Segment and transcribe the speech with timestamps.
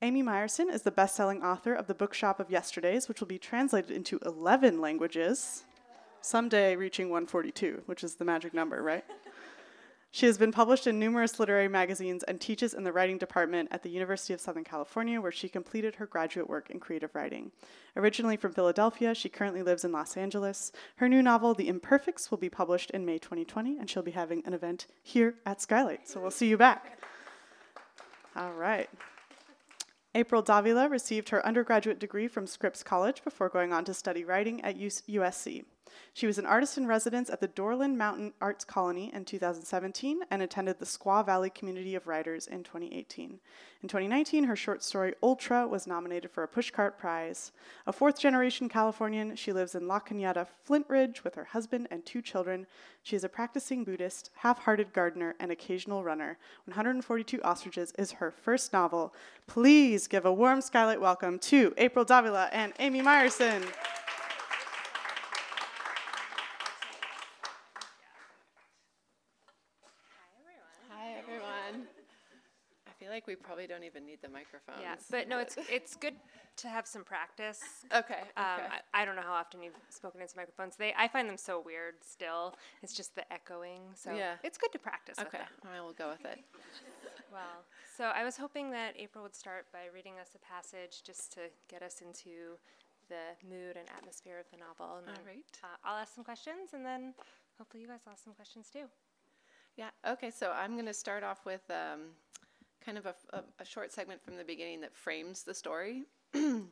[0.00, 3.38] Amy Myerson is the best selling author of The Bookshop of Yesterdays, which will be
[3.38, 5.64] translated into 11 languages,
[6.20, 9.04] someday reaching 142, which is the magic number, right?
[10.10, 13.82] She has been published in numerous literary magazines and teaches in the writing department at
[13.82, 17.52] the University of Southern California, where she completed her graduate work in creative writing.
[17.94, 20.72] Originally from Philadelphia, she currently lives in Los Angeles.
[20.96, 24.42] Her new novel, The Imperfects, will be published in May 2020, and she'll be having
[24.46, 26.08] an event here at Skylight.
[26.08, 26.98] So we'll see you back.
[28.34, 28.88] All right.
[30.14, 34.60] April Davila received her undergraduate degree from Scripps College before going on to study writing
[34.62, 35.64] at USC.
[36.12, 40.42] She was an artist in residence at the Dorland Mountain Arts Colony in 2017 and
[40.42, 43.38] attended the Squaw Valley Community of Writers in 2018.
[43.80, 47.52] In 2019, her short story Ultra was nominated for a Pushcart Prize.
[47.86, 52.20] A fourth generation Californian, she lives in La Cañada, Flintridge, with her husband and two
[52.20, 52.66] children.
[53.04, 56.38] She is a practicing Buddhist, half hearted gardener, and occasional runner.
[56.64, 59.14] 142 Ostriches is her first novel.
[59.46, 63.64] Please give a warm skylight welcome to April Davila and Amy Myerson.
[73.17, 74.80] like we probably don't even need the microphones.
[74.82, 76.14] Yeah, but no, it's it's good
[76.56, 77.60] to have some practice.
[77.94, 78.22] Okay.
[78.36, 78.66] Um, okay.
[78.92, 80.74] I, I don't know how often you've spoken into microphones.
[80.76, 82.56] They I find them so weird still.
[82.82, 83.82] It's just the echoing.
[83.94, 84.34] So Yeah.
[84.42, 85.18] it's good to practice.
[85.20, 85.42] okay.
[85.72, 86.38] I will go with it.
[86.38, 86.44] it.
[87.30, 87.60] Well,
[87.94, 91.40] so I was hoping that April would start by reading us a passage just to
[91.68, 92.56] get us into
[93.10, 94.96] the mood and atmosphere of the novel.
[94.96, 95.44] And All then, right.
[95.62, 97.12] Uh, I'll ask some questions, and then
[97.58, 98.86] hopefully you guys ask some questions too.
[99.76, 99.90] Yeah.
[100.08, 100.30] Okay.
[100.30, 102.16] So I'm going to start off with um,
[102.88, 106.04] kind of a, a, a short segment from the beginning that frames the story.
[106.34, 106.70] um,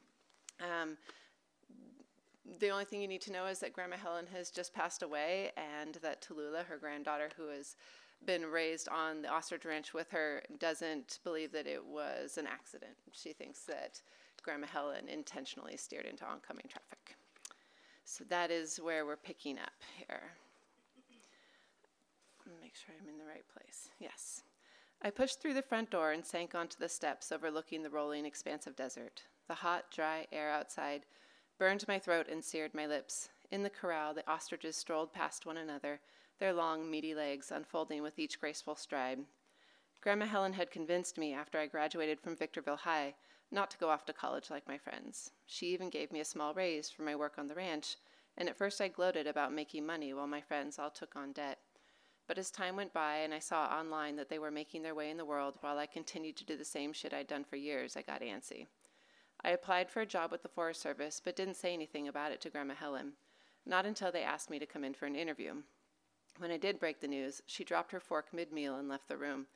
[2.59, 5.53] the only thing you need to know is that Grandma Helen has just passed away,
[5.59, 7.77] and that Tallulah, her granddaughter, who has
[8.25, 12.97] been raised on the ostrich ranch with her, doesn't believe that it was an accident.
[13.13, 14.01] She thinks that
[14.43, 17.15] Grandma Helen intentionally steered into oncoming traffic.
[18.07, 20.23] So that is where we're picking up here.
[22.63, 23.91] Make sure I'm in the right place.
[23.99, 24.45] Yes.
[25.03, 28.67] I pushed through the front door and sank onto the steps overlooking the rolling expanse
[28.67, 29.23] of desert.
[29.47, 31.07] The hot, dry air outside
[31.59, 33.29] burned my throat and seared my lips.
[33.51, 36.01] In the corral, the ostriches strolled past one another,
[36.39, 39.21] their long, meaty legs unfolding with each graceful stride.
[40.01, 43.15] Grandma Helen had convinced me after I graduated from Victorville High
[43.51, 45.31] not to go off to college like my friends.
[45.47, 47.97] She even gave me a small raise for my work on the ranch,
[48.37, 51.59] and at first I gloated about making money while my friends all took on debt.
[52.27, 55.11] But as time went by and I saw online that they were making their way
[55.11, 57.97] in the world while I continued to do the same shit I'd done for years,
[57.97, 58.67] I got antsy.
[59.45, 62.41] I applied for a job with the Forest Service, but didn't say anything about it
[62.41, 63.13] to Grandma Helen.
[63.65, 65.63] Not until they asked me to come in for an interview.
[66.39, 69.17] When I did break the news, she dropped her fork mid meal and left the
[69.17, 69.47] room.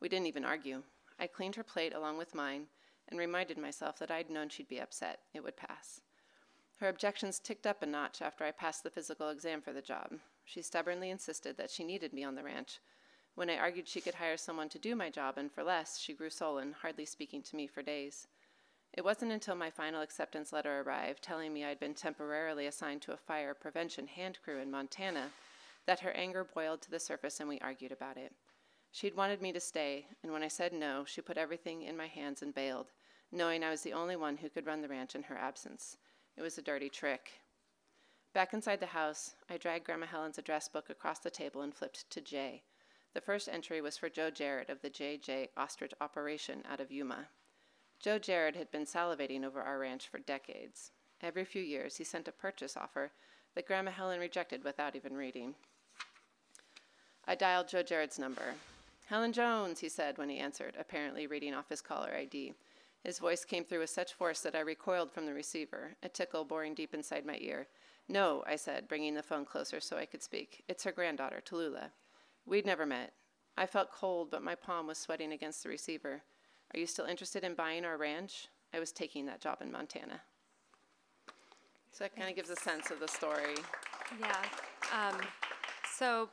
[0.00, 0.82] We didn't even argue.
[1.18, 2.66] I cleaned her plate along with mine
[3.08, 5.20] and reminded myself that I'd known she'd be upset.
[5.34, 6.00] It would pass.
[6.78, 10.12] Her objections ticked up a notch after I passed the physical exam for the job.
[10.50, 12.80] She stubbornly insisted that she needed me on the ranch.
[13.36, 16.12] When I argued she could hire someone to do my job and for less, she
[16.12, 18.26] grew sullen, hardly speaking to me for days.
[18.92, 23.12] It wasn't until my final acceptance letter arrived, telling me I'd been temporarily assigned to
[23.12, 25.30] a fire prevention hand crew in Montana,
[25.86, 28.32] that her anger boiled to the surface and we argued about it.
[28.90, 32.08] She'd wanted me to stay, and when I said no, she put everything in my
[32.08, 32.90] hands and bailed,
[33.30, 35.96] knowing I was the only one who could run the ranch in her absence.
[36.36, 37.40] It was a dirty trick.
[38.32, 42.08] Back inside the house, I dragged Grandma Helen's address book across the table and flipped
[42.10, 42.62] to J.
[43.12, 47.26] The first entry was for Joe Jarrett of the JJ Ostrich Operation out of Yuma.
[47.98, 50.92] Joe Jarrett had been salivating over our ranch for decades.
[51.20, 53.10] Every few years, he sent a purchase offer
[53.56, 55.56] that Grandma Helen rejected without even reading.
[57.26, 58.54] I dialed Joe Jarrett's number.
[59.06, 62.54] Helen Jones, he said when he answered, apparently reading off his caller ID.
[63.02, 66.44] His voice came through with such force that I recoiled from the receiver, a tickle
[66.44, 67.66] boring deep inside my ear.
[68.10, 70.64] No, I said, bringing the phone closer so I could speak.
[70.66, 71.90] It's her granddaughter, Tallulah.
[72.44, 73.12] We'd never met.
[73.56, 76.20] I felt cold, but my palm was sweating against the receiver.
[76.74, 78.48] Are you still interested in buying our ranch?
[78.74, 80.20] I was taking that job in Montana.
[81.92, 83.54] So that kind of gives a sense of the story.
[84.20, 84.42] Yeah.
[84.92, 85.20] Um,
[85.96, 86.30] so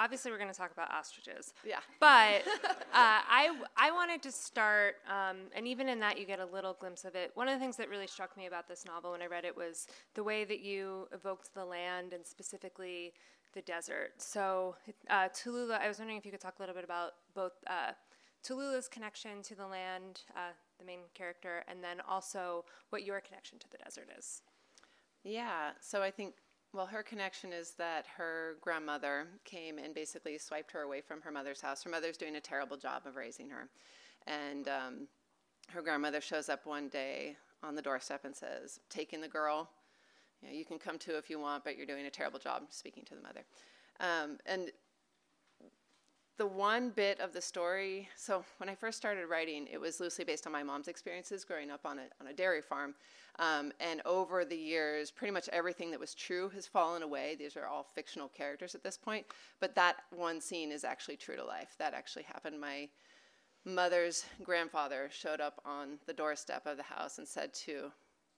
[0.00, 1.52] obviously we're going to talk about ostriches.
[1.64, 1.80] Yeah.
[2.00, 6.46] But uh, I, I wanted to start, um, and even in that, you get a
[6.46, 7.30] little glimpse of it.
[7.34, 9.56] One of the things that really struck me about this novel when I read it
[9.56, 13.12] was the way that you evoked the land and specifically
[13.52, 14.12] the desert.
[14.18, 14.76] So,
[15.08, 17.92] uh, Tallulah, I was wondering if you could talk a little bit about both uh,
[18.42, 23.58] Tallulah's connection to the land, uh, the main character, and then also what your connection
[23.58, 24.42] to the desert is.
[25.24, 26.34] Yeah, so I think,
[26.72, 31.32] well, her connection is that her grandmother came and basically swiped her away from her
[31.32, 31.82] mother's house.
[31.82, 33.68] Her mother's doing a terrible job of raising her.
[34.26, 35.08] And um,
[35.68, 39.68] her grandmother shows up one day on the doorstep and says, Taking the girl,
[40.40, 42.62] you, know, you can come too if you want, but you're doing a terrible job
[42.70, 43.44] speaking to the mother.
[43.98, 44.70] Um, and
[46.40, 50.24] the one bit of the story so when i first started writing it was loosely
[50.24, 52.94] based on my mom's experiences growing up on a, on a dairy farm.
[53.38, 57.36] Um, and over the years pretty much everything that was true has fallen away.
[57.38, 59.26] These are all fictional characters at this point
[59.60, 61.74] but that one scene is actually true to life.
[61.78, 62.58] That actually happened.
[62.58, 62.88] My
[63.66, 67.92] mother's grandfather showed up on the doorstep of the house and said to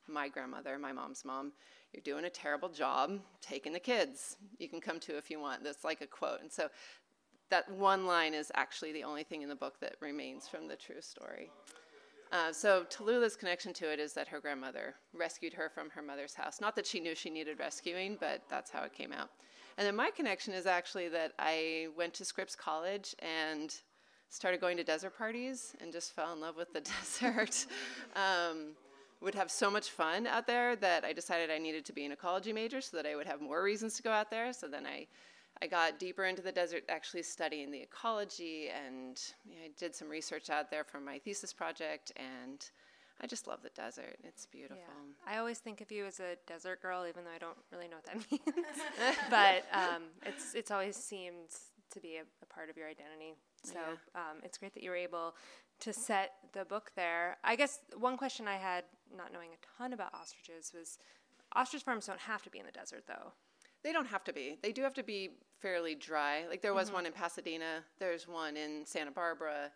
[0.09, 1.53] my grandmother my mom's mom
[1.93, 4.39] you're doing a terrible job taking the kids.
[4.59, 5.63] You can come too if you want.
[5.63, 6.41] That's like a quote.
[6.41, 6.69] And so
[7.53, 10.75] that one line is actually the only thing in the book that remains from the
[10.75, 11.51] true story.
[12.33, 16.33] Uh, so Tallulah's connection to it is that her grandmother rescued her from her mother's
[16.33, 16.63] house.
[16.63, 19.29] Not that she knew she needed rescuing, but that's how it came out.
[19.77, 23.75] And then my connection is actually that I went to Scripps College and
[24.31, 27.67] started going to desert parties and just fell in love with the desert.
[28.17, 28.69] um,
[29.21, 32.13] would have so much fun out there that I decided I needed to be an
[32.13, 34.55] ecology major so that I would have more reasons to go out there.
[34.55, 35.07] So then I
[35.63, 39.95] I got deeper into the desert, actually studying the ecology, and you know, I did
[39.95, 42.11] some research out there for my thesis project.
[42.17, 42.69] And
[43.21, 44.17] I just love the desert.
[44.25, 44.79] It's beautiful.
[44.79, 45.33] Yeah.
[45.33, 47.97] I always think of you as a desert girl, even though I don't really know
[47.97, 49.17] what that means.
[49.31, 51.51] but um, it's it's always seemed
[51.93, 53.35] to be a, a part of your identity.
[53.63, 54.21] So yeah.
[54.21, 55.37] um, it's great that you were able
[55.81, 57.37] to set the book there.
[57.45, 58.85] I guess one question I had,
[59.17, 60.99] not knowing a ton about ostriches, was
[61.55, 63.33] ostrich farms don't have to be in the desert, though.
[63.85, 64.59] They don't have to be.
[64.63, 65.31] They do have to be
[65.63, 66.45] fairly dry.
[66.51, 66.97] Like there was mm-hmm.
[66.97, 67.85] one in Pasadena.
[67.99, 69.71] There's one in Santa Barbara.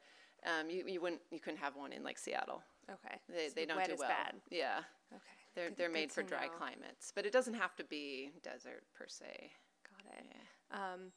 [0.44, 2.62] Um, you you wouldn't you couldn't have one in like Seattle.
[2.90, 3.16] Okay.
[3.28, 4.08] They so they don't do well.
[4.08, 4.34] Bad.
[4.50, 4.80] Yeah.
[5.12, 5.22] Okay.
[5.54, 6.52] They're they're made for dry know.
[6.52, 9.50] climates, but it doesn't have to be desert per se.
[9.88, 10.26] Got it.
[10.28, 10.76] Yeah.
[10.76, 11.12] Um,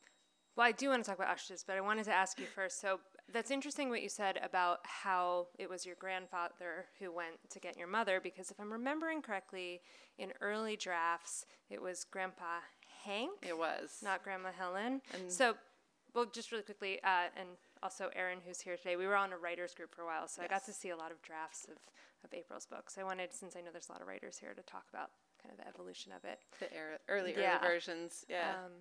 [0.55, 2.81] well, I do want to talk about ostriches, but I wanted to ask you first.
[2.81, 2.99] So
[3.31, 7.77] that's interesting what you said about how it was your grandfather who went to get
[7.77, 9.81] your mother, because if I'm remembering correctly,
[10.17, 12.59] in early drafts, it was Grandpa
[13.03, 13.31] Hank.
[13.41, 13.99] It was.
[14.03, 15.01] Not Grandma Helen.
[15.13, 15.55] And so,
[16.13, 17.49] well, just really quickly, uh, and
[17.81, 20.41] also Erin, who's here today, we were on a writers group for a while, so
[20.41, 20.49] yes.
[20.49, 21.77] I got to see a lot of drafts of,
[22.23, 22.97] of April's books.
[22.99, 25.11] I wanted, since I know there's a lot of writers here, to talk about
[25.41, 26.39] kind of the evolution of it.
[26.59, 27.57] The er- early, yeah.
[27.59, 28.51] early versions, yeah.
[28.65, 28.71] Um,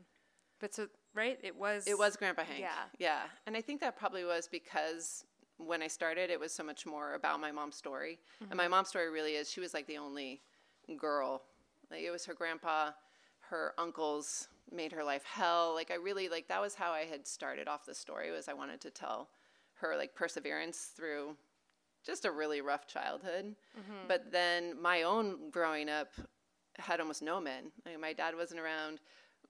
[0.61, 1.87] but so, right, it was.
[1.87, 2.61] It was Grandpa Hank.
[2.61, 2.71] Yeah.
[2.99, 3.23] Yeah.
[3.47, 5.25] And I think that probably was because
[5.57, 8.19] when I started, it was so much more about my mom's story.
[8.43, 8.53] Mm-hmm.
[8.53, 10.41] And my mom's story really is she was like the only
[10.97, 11.43] girl.
[11.91, 12.91] Like it was her grandpa
[13.51, 15.73] her uncles made her life hell.
[15.75, 18.53] Like I really like that was how I had started off the story was I
[18.53, 19.29] wanted to tell
[19.81, 21.37] her like perseverance through
[22.05, 23.55] just a really rough childhood.
[23.79, 24.07] Mm-hmm.
[24.07, 26.09] But then my own growing up
[26.79, 27.73] had almost no men.
[27.85, 29.01] Like my dad wasn't around.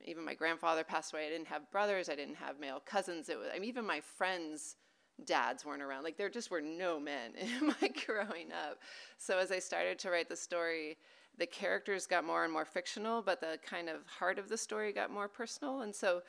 [0.05, 1.27] Even my grandfather passed away.
[1.27, 2.09] I didn't have brothers.
[2.09, 3.29] I didn't have male cousins.
[3.29, 4.77] It was I mean, even my friends'
[5.25, 6.05] dads weren't around.
[6.05, 8.79] Like there just were no men in my growing up.
[9.19, 10.99] So as I started to write the story,
[11.39, 14.93] the characters got more and more fictional, but the kind of heart of the story
[14.93, 15.81] got more personal.
[15.81, 16.23] And so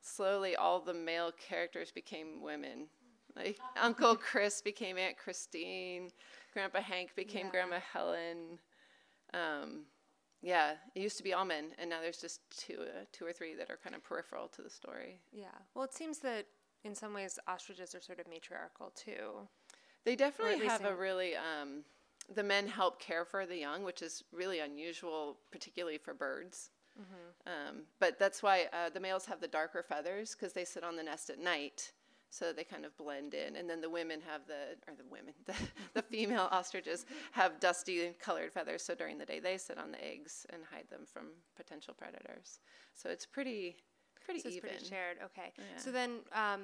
[0.00, 2.88] slowly all the male characters became women.
[3.36, 6.10] Like Uncle Chris became Aunt Christine,
[6.52, 7.50] Grandpa Hank became yeah.
[7.50, 8.58] Grandma Helen.
[9.32, 9.82] Um,
[10.40, 13.32] yeah, it used to be all men, and now there's just two, uh, two or
[13.32, 15.20] three that are kind of peripheral to the story.
[15.32, 15.46] Yeah.
[15.74, 16.46] Well, it seems that
[16.84, 19.48] in some ways ostriches are sort of matriarchal too.
[20.04, 21.82] They definitely have a really um,
[22.32, 26.70] the men help care for the young, which is really unusual, particularly for birds.
[27.00, 27.68] Mm-hmm.
[27.68, 30.96] Um, but that's why uh, the males have the darker feathers because they sit on
[30.96, 31.92] the nest at night,
[32.30, 33.56] so they kind of blend in.
[33.56, 35.54] And then the women have the, or the women, the,
[35.94, 40.04] the female ostriches have dusty colored feathers, so during the day they sit on the
[40.04, 41.26] eggs and hide them from
[41.56, 42.60] potential predators.
[42.94, 43.76] So it's pretty,
[44.24, 44.60] pretty so even.
[44.60, 45.18] pretty shared.
[45.24, 45.52] Okay.
[45.58, 45.80] Yeah.
[45.80, 46.60] So then, um,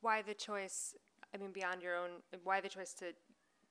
[0.00, 0.94] why the choice?
[1.32, 2.10] I mean, beyond your own,
[2.44, 3.06] why the choice to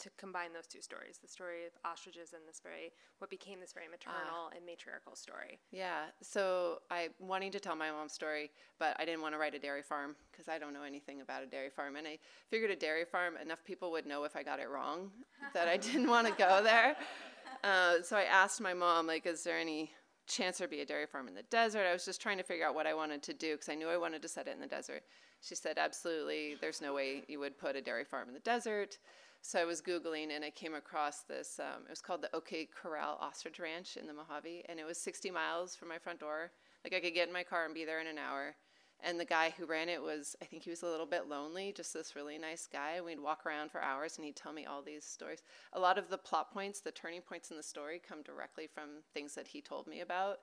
[0.04, 3.72] to combine those two stories the story of ostriches and this very what became this
[3.72, 8.52] very maternal uh, and matriarchal story yeah so i wanting to tell my mom's story
[8.80, 11.42] but i didn't want to write a dairy farm because i don't know anything about
[11.42, 12.20] a dairy farm and i
[12.50, 15.10] figured a dairy farm enough people would know if i got it wrong
[15.54, 16.98] that i didn't want to go there
[17.64, 19.90] uh, so i asked my mom like is there any
[20.28, 21.86] chance there'd be a dairy farm in the desert.
[21.86, 23.90] I was just trying to figure out what I wanted to do because I knew
[23.90, 25.04] I wanted to set it in the desert.
[25.42, 28.98] She said, absolutely, there's no way you would put a dairy farm in the desert.
[29.46, 31.60] So I was Googling and I came across this.
[31.60, 34.98] Um, it was called the OK Corral Ostrich Ranch in the Mojave, and it was
[34.98, 36.52] 60 miles from my front door.
[36.86, 38.56] Like I could get in my car and be there in an hour.
[39.02, 41.74] And the guy who ran it was, I think he was a little bit lonely,
[41.76, 43.02] just this really nice guy.
[43.02, 45.44] We'd walk around for hours and he'd tell me all these stories.
[45.74, 49.04] A lot of the plot points, the turning points in the story, come directly from
[49.14, 50.40] things that he told me about.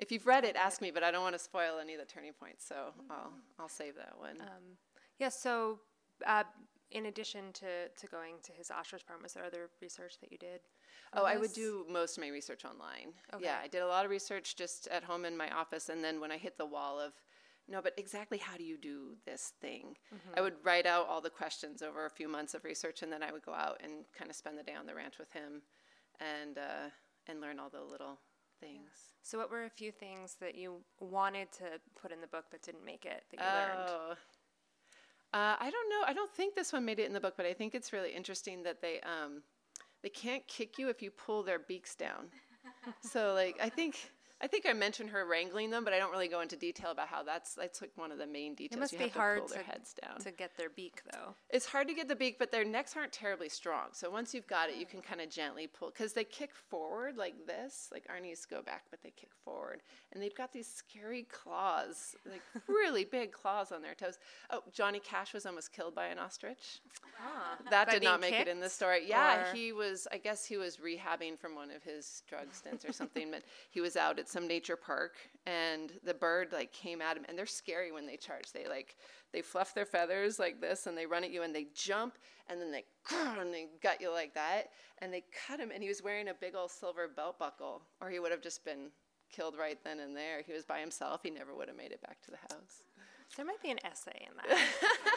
[0.00, 2.06] If you've read it, ask me, but I don't want to spoil any of the
[2.06, 2.74] turning points, so
[3.08, 4.38] I'll, I'll save that one.
[5.20, 5.78] Yeah, so
[6.26, 6.42] uh,
[6.90, 10.38] in addition to, to going to his ostrich farm, was there other research that you
[10.38, 10.60] did?
[11.12, 13.14] Oh, I would do most of my research online.
[13.34, 13.44] Okay.
[13.44, 16.20] Yeah, I did a lot of research just at home in my office, and then
[16.20, 17.12] when I hit the wall of,
[17.68, 19.96] no, but exactly how do you do this thing?
[20.36, 23.22] I would write out all the questions over a few months of research, and then
[23.22, 25.62] I would go out and kind of spend the day on the ranch with him,
[26.20, 26.90] and uh,
[27.26, 28.18] and learn all the little
[28.60, 28.90] things.
[29.22, 31.64] So, what were a few things that you wanted to
[32.00, 34.16] put in the book but didn't make it that you learned?
[35.32, 36.02] Uh, I don't know.
[36.06, 38.10] I don't think this one made it in the book, but I think it's really
[38.12, 39.42] interesting that they um,
[40.02, 42.26] they can't kick you if you pull their beaks down.
[43.00, 44.10] so like I think
[44.42, 47.08] I think I mentioned her wrangling them, but I don't really go into detail about
[47.08, 48.76] how that's that's like one of the main details.
[48.76, 50.18] It must you be have to hard pull to, their heads down.
[50.20, 51.34] to get their beak, though.
[51.50, 53.88] It's hard to get the beak, but their necks aren't terribly strong.
[53.92, 57.16] So once you've got it, you can kind of gently pull because they kick forward
[57.18, 57.90] like this.
[57.92, 59.82] Like Arnie's go back, but they kick forward,
[60.12, 64.18] and they've got these scary claws, like really big claws on their toes.
[64.50, 66.80] Oh, Johnny Cash was almost killed by an ostrich.
[67.22, 69.02] Ah, That did not make it in the story.
[69.06, 70.08] Yeah, he was.
[70.10, 73.30] I guess he was rehabbing from one of his drug stints or something.
[73.30, 77.24] But he was out at some nature park, and the bird like came at him.
[77.28, 78.52] And they're scary when they charge.
[78.52, 78.96] They like
[79.32, 82.18] they fluff their feathers like this, and they run at you, and they jump,
[82.48, 82.84] and then they
[83.40, 85.70] and they gut you like that, and they cut him.
[85.72, 88.64] And he was wearing a big old silver belt buckle, or he would have just
[88.64, 88.90] been
[89.30, 90.42] killed right then and there.
[90.46, 91.20] He was by himself.
[91.22, 92.82] He never would have made it back to the house.
[93.36, 94.58] There might be an essay in that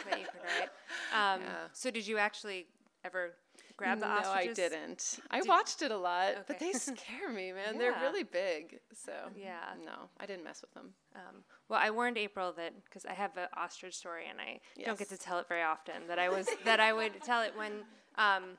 [0.08, 0.70] that you could write.
[1.14, 1.40] Um,
[1.72, 2.66] So, did you actually
[3.04, 3.34] ever
[3.76, 4.58] grab the no, ostriches?
[4.58, 5.18] I didn't.
[5.30, 7.78] I watched it a lot, but they scare me, man.
[7.78, 8.80] They're really big.
[8.92, 9.60] So Yeah.
[9.84, 10.94] no, I didn't mess with them.
[11.14, 14.98] Um, well, I warned April that because I have an ostrich story and I don't
[14.98, 16.06] get to tell it very often.
[16.08, 17.72] That I was that I would tell it when
[18.16, 18.58] um,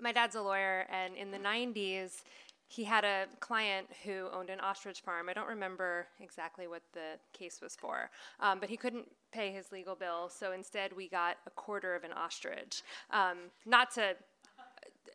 [0.00, 2.22] my dad's a lawyer, and in the '90s,
[2.74, 5.28] he had a client who owned an ostrich farm.
[5.28, 9.70] I don't remember exactly what the case was for, um, but he couldn't pay his
[9.70, 12.82] legal bill, so instead we got a quarter of an ostrich.
[13.12, 14.16] Um, not to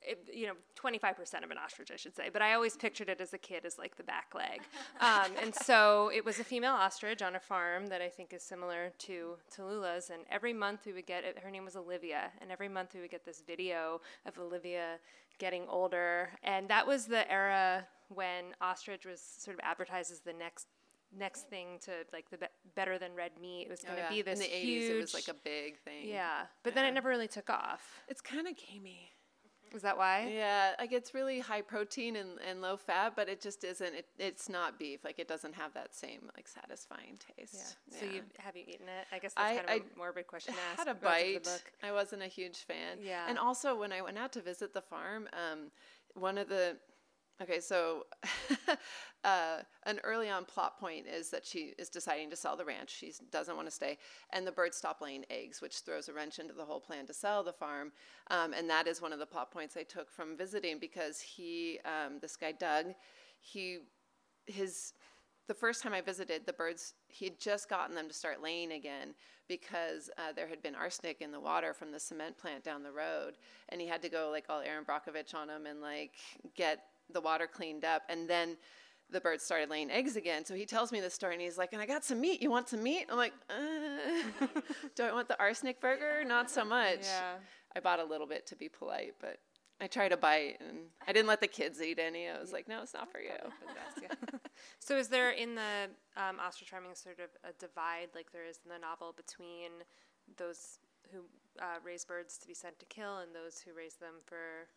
[0.02, 2.30] it, you know, 25% of an ostrich, I should say.
[2.32, 4.62] But I always pictured it as a kid as like the back leg.
[5.02, 8.44] Um, and so it was a female ostrich on a farm that I think is
[8.44, 10.10] similar to Tallulah's.
[10.10, 13.02] And every month we would get, it, her name was Olivia, and every month we
[13.02, 14.96] would get this video of Olivia
[15.38, 16.30] getting older.
[16.44, 20.68] And that was the era when ostrich was sort of advertised as the next
[21.18, 23.64] next thing to like the be- better than red meat.
[23.64, 25.34] It was going to be this Oh, In the huge, 80s, it was like a
[25.44, 26.08] big thing.
[26.08, 26.42] yeah.
[26.64, 28.04] But then it never really took off.
[28.08, 29.10] It's kind of gamey.
[29.74, 30.32] Is that why?
[30.34, 33.94] Yeah, like it's really high protein and, and low fat, but it just isn't.
[33.94, 35.04] It, it's not beef.
[35.04, 37.76] Like it doesn't have that same like satisfying taste.
[37.92, 38.00] Yeah.
[38.00, 39.06] So you have you eaten it?
[39.12, 40.80] I guess that's I- kind of I a morbid question to ask.
[40.80, 41.48] had a bite.
[41.84, 42.98] I wasn't a huge fan.
[43.02, 43.26] Yeah.
[43.28, 45.72] And also, when I went out to visit the farm, um,
[46.16, 46.78] one of the
[47.42, 48.06] okay, so
[49.24, 52.90] uh, an early on plot point is that she is deciding to sell the ranch.
[52.90, 53.98] She doesn't want to stay,
[54.32, 57.14] and the birds stop laying eggs, which throws a wrench into the whole plan to
[57.14, 57.92] sell the farm.
[58.32, 61.80] Um, and that is one of the plot points I took from visiting because he,
[61.86, 62.94] um, this guy Doug,
[63.40, 63.80] he
[64.46, 64.94] his
[65.50, 68.72] the first time I visited, the birds, he had just gotten them to start laying
[68.74, 69.16] again
[69.48, 72.92] because uh, there had been arsenic in the water from the cement plant down the
[72.92, 73.34] road.
[73.70, 76.12] And he had to go like all Erin Brockovich on them and like
[76.56, 78.04] get the water cleaned up.
[78.10, 78.58] And then
[79.12, 80.46] the birds started laying eggs again.
[80.46, 82.42] So he tells me this story and he's like, and I got some meat.
[82.42, 83.08] You want some meat?
[83.10, 84.46] I'm like, uh,
[84.96, 86.24] do I want the arsenic burger?
[86.26, 87.02] Not so much.
[87.04, 87.34] Yeah.
[87.76, 89.40] I bought a little bit to be polite, but
[89.82, 92.28] I tried a bite and I didn't let the kids eat any.
[92.28, 93.30] I was like, no, it's not for you.
[94.80, 98.60] So is there in the um, ostrich farming sort of a divide, like there is
[98.66, 99.72] in the novel, between
[100.38, 100.80] those
[101.12, 101.20] who
[101.62, 104.68] uh, raise birds to be sent to kill and those who raise them for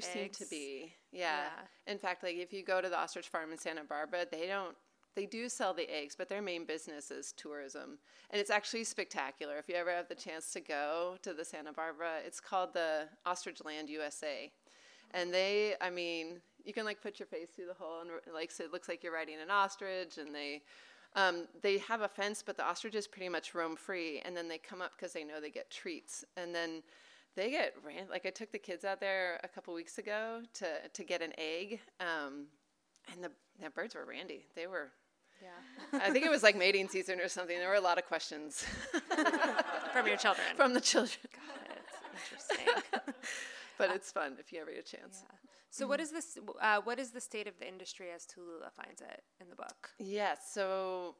[0.00, 1.44] There seem to be, yeah.
[1.86, 1.92] Yeah.
[1.92, 4.76] In fact, like if you go to the ostrich farm in Santa Barbara, they don't.
[5.14, 7.98] They do sell the eggs, but their main business is tourism,
[8.30, 9.56] and it's actually spectacular.
[9.58, 13.08] If you ever have the chance to go to the Santa Barbara, it's called the
[13.24, 14.50] Ostrich Land USA,
[15.12, 18.50] and they, I mean, you can like put your face through the hole and like
[18.50, 20.62] so it looks like you're riding an ostrich, and they.
[21.16, 24.58] Um, they have a fence, but the ostriches pretty much roam free, and then they
[24.58, 26.82] come up because they know they get treats, and then
[27.36, 28.08] they get ran.
[28.10, 31.32] Like I took the kids out there a couple weeks ago to to get an
[31.38, 32.46] egg, um,
[33.12, 33.30] and the,
[33.62, 34.46] the birds were randy.
[34.54, 34.90] They were.
[35.42, 36.00] Yeah.
[36.00, 37.58] I think it was like mating season or something.
[37.58, 38.64] There were a lot of questions
[39.92, 40.46] From your children.
[40.56, 42.82] from the children, It's interesting.
[43.78, 45.22] but it's fun if you ever get a chance.
[45.24, 45.36] Yeah.
[45.70, 46.38] So what is this?
[46.62, 49.90] Uh, what is the state of the industry as Tallulah finds it in the book?
[49.98, 50.38] Yes.
[50.54, 51.16] So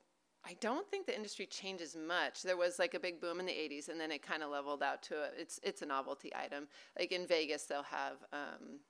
[0.46, 2.42] I don't think the industry changes much.
[2.42, 4.82] There was like a big boom in the '80s, and then it kind of leveled
[4.82, 6.68] out to a, it's it's a novelty item.
[6.98, 8.80] Like in Vegas, they'll have um,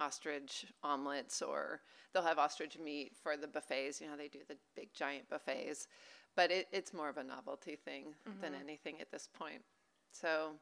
[0.00, 1.80] ostrich omelets, or
[2.12, 4.00] they'll have ostrich meat for the buffets.
[4.00, 5.86] You know, they do the big giant buffets,
[6.34, 9.62] but it, it's more of a novelty thing than anything at this point.
[10.12, 10.52] So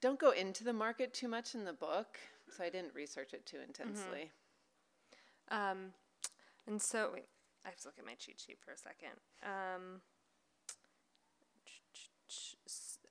[0.00, 2.18] don't go into the market too much in the book.
[2.56, 4.32] So I didn't research it too intensely.
[5.50, 5.92] Um,
[6.66, 7.26] and so wait,
[7.64, 9.20] I have to look at my cheat sheet for a second.
[9.42, 10.00] Um,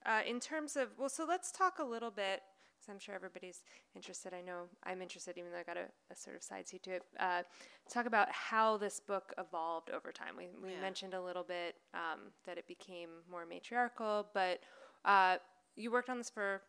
[0.06, 2.42] uh, in terms of well, so let's talk a little bit
[2.78, 3.64] because I'm sure everybody's
[3.96, 4.34] interested.
[4.34, 6.92] I know I'm interested, even though I got a, a sort of side seat to
[6.92, 7.04] it.
[7.20, 7.44] Uh,
[7.92, 10.36] talk about how this book evolved over time.
[10.38, 10.82] We we Yeah.
[10.82, 14.62] mentioned a little bit um, that it became more matriarchal, but
[15.06, 15.38] uh,
[15.76, 16.62] you worked on this for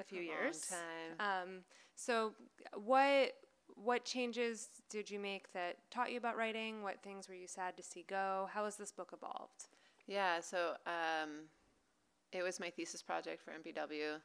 [0.00, 0.66] a few A long years.
[0.68, 1.20] time.
[1.20, 2.34] Um, so,
[2.74, 3.32] what
[3.74, 6.82] what changes did you make that taught you about writing?
[6.82, 8.48] What things were you sad to see go?
[8.52, 9.68] How has this book evolved?
[10.06, 11.48] Yeah, so um,
[12.32, 14.20] it was my thesis project for MPW.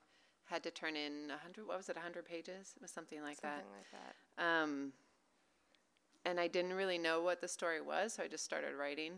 [0.45, 2.73] Had to turn in 100, what was it, 100 pages?
[2.75, 3.63] It was something like that.
[3.63, 4.15] Something like that.
[4.37, 4.63] that.
[4.63, 4.93] Um,
[6.25, 9.13] and I didn't really know what the story was, so I just started writing.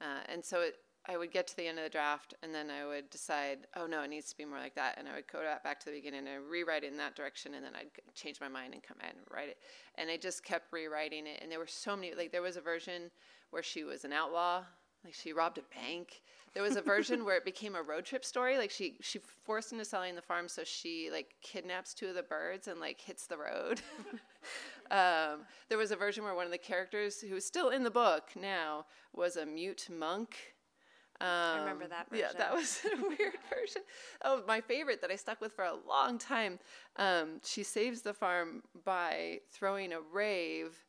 [0.00, 2.70] Uh, and so it, I would get to the end of the draft, and then
[2.70, 4.96] I would decide, oh no, it needs to be more like that.
[4.98, 7.64] And I would go back to the beginning and rewrite it in that direction, and
[7.64, 9.58] then I'd change my mind and come in and write it.
[9.96, 11.40] And I just kept rewriting it.
[11.42, 13.10] And there were so many, like, there was a version
[13.50, 14.64] where she was an outlaw,
[15.04, 16.22] like she robbed a bank.
[16.54, 18.56] There was a version where it became a road trip story.
[18.56, 22.22] Like she she forced into selling the farm, so she like kidnaps two of the
[22.22, 23.82] birds and like hits the road.
[24.90, 28.30] um, there was a version where one of the characters, who's still in the book
[28.40, 30.53] now, was a mute monk.
[31.20, 33.82] Um, remember that Yeah, that was a weird version.
[34.24, 36.58] Oh, my favorite that I stuck with for a long time.
[36.96, 40.84] Um, she saves the farm by throwing a rave,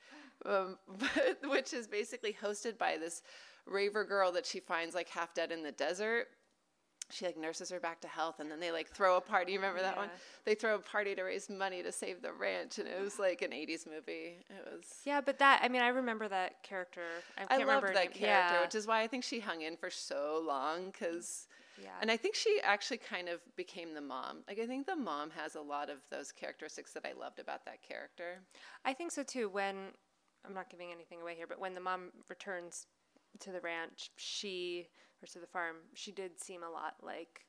[0.45, 0.77] um,
[1.47, 3.21] which is basically hosted by this
[3.65, 6.27] raver girl that she finds like half dead in the desert.
[7.11, 9.51] She like nurses her back to health, and then they like throw a party.
[9.51, 10.09] You remember that one?
[10.43, 13.41] They throw a party to raise money to save the ranch, and it was like
[13.43, 14.37] an '80s movie.
[14.49, 14.85] It was.
[15.05, 17.01] Yeah, but that I mean, I remember that character.
[17.37, 18.23] I can't I remember loved that name.
[18.27, 18.61] character, Yeah.
[18.61, 20.87] which is why I think she hung in for so long.
[20.87, 21.47] Because,
[21.79, 21.89] Yeah.
[22.01, 24.43] and I think she actually kind of became the mom.
[24.47, 27.65] Like I think the mom has a lot of those characteristics that I loved about
[27.65, 28.39] that character.
[28.83, 29.47] I think so too.
[29.47, 29.91] When
[30.43, 32.87] I'm not giving anything away here, but when the mom returns
[33.39, 34.87] to the ranch, she
[35.23, 37.41] or to the farm, she did seem a lot like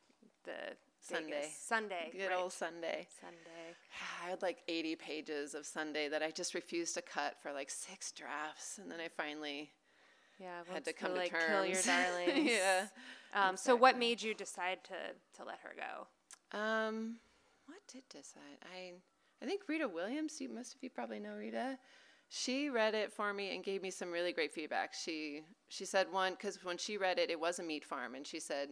[0.45, 1.41] the Sunday.
[1.43, 2.39] Vegas- Sunday, Good right.
[2.39, 3.07] old Sunday.
[3.21, 3.75] Sunday.
[4.25, 7.71] I had like 80 pages of Sunday that I just refused to cut for like
[7.71, 9.71] six drafts, and then I finally
[10.39, 11.45] Yeah, had to come like to terms.
[11.47, 11.83] kill your
[12.27, 12.51] darlings.
[12.51, 12.87] yeah.
[13.35, 14.95] Um, So, what made you decide to
[15.39, 16.07] to let her go?
[16.59, 17.17] Um,
[17.67, 18.59] what did decide?
[18.75, 18.93] I
[19.43, 20.41] I think Rita Williams.
[20.41, 21.79] You most of you probably know Rita.
[22.29, 24.95] She read it for me and gave me some really great feedback.
[24.95, 28.27] She she said one because when she read it, it was a meat farm, and
[28.27, 28.71] she said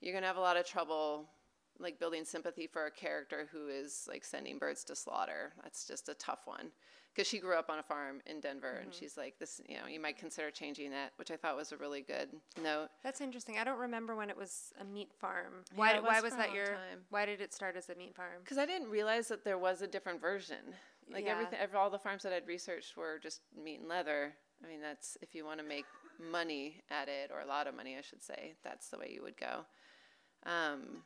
[0.00, 1.28] you're gonna have a lot of trouble
[1.78, 5.52] like building sympathy for a character who is like sending birds to slaughter.
[5.62, 6.70] That's just a tough one.
[7.14, 8.98] Because she grew up on a farm in Denver, and mm-hmm.
[8.98, 11.78] she's like, "This, you know, you might consider changing that," which I thought was a
[11.78, 12.28] really good
[12.62, 12.88] note.
[13.02, 13.56] That's interesting.
[13.56, 15.64] I don't remember when it was a meat farm.
[15.74, 15.92] Why?
[15.94, 16.66] it why was was that your?
[16.66, 17.06] time.
[17.08, 18.42] Why did it start as a meat farm?
[18.44, 20.74] Because I didn't realize that there was a different version.
[21.08, 21.32] Like Yeah.
[21.32, 24.36] everything, ev- all the farms that I'd researched were just meat and leather.
[24.64, 25.86] I mean, that's if you want to make
[26.18, 28.54] money at it, or a lot of money, I should say.
[28.62, 29.66] That's the way you would go.
[30.44, 31.02] Um,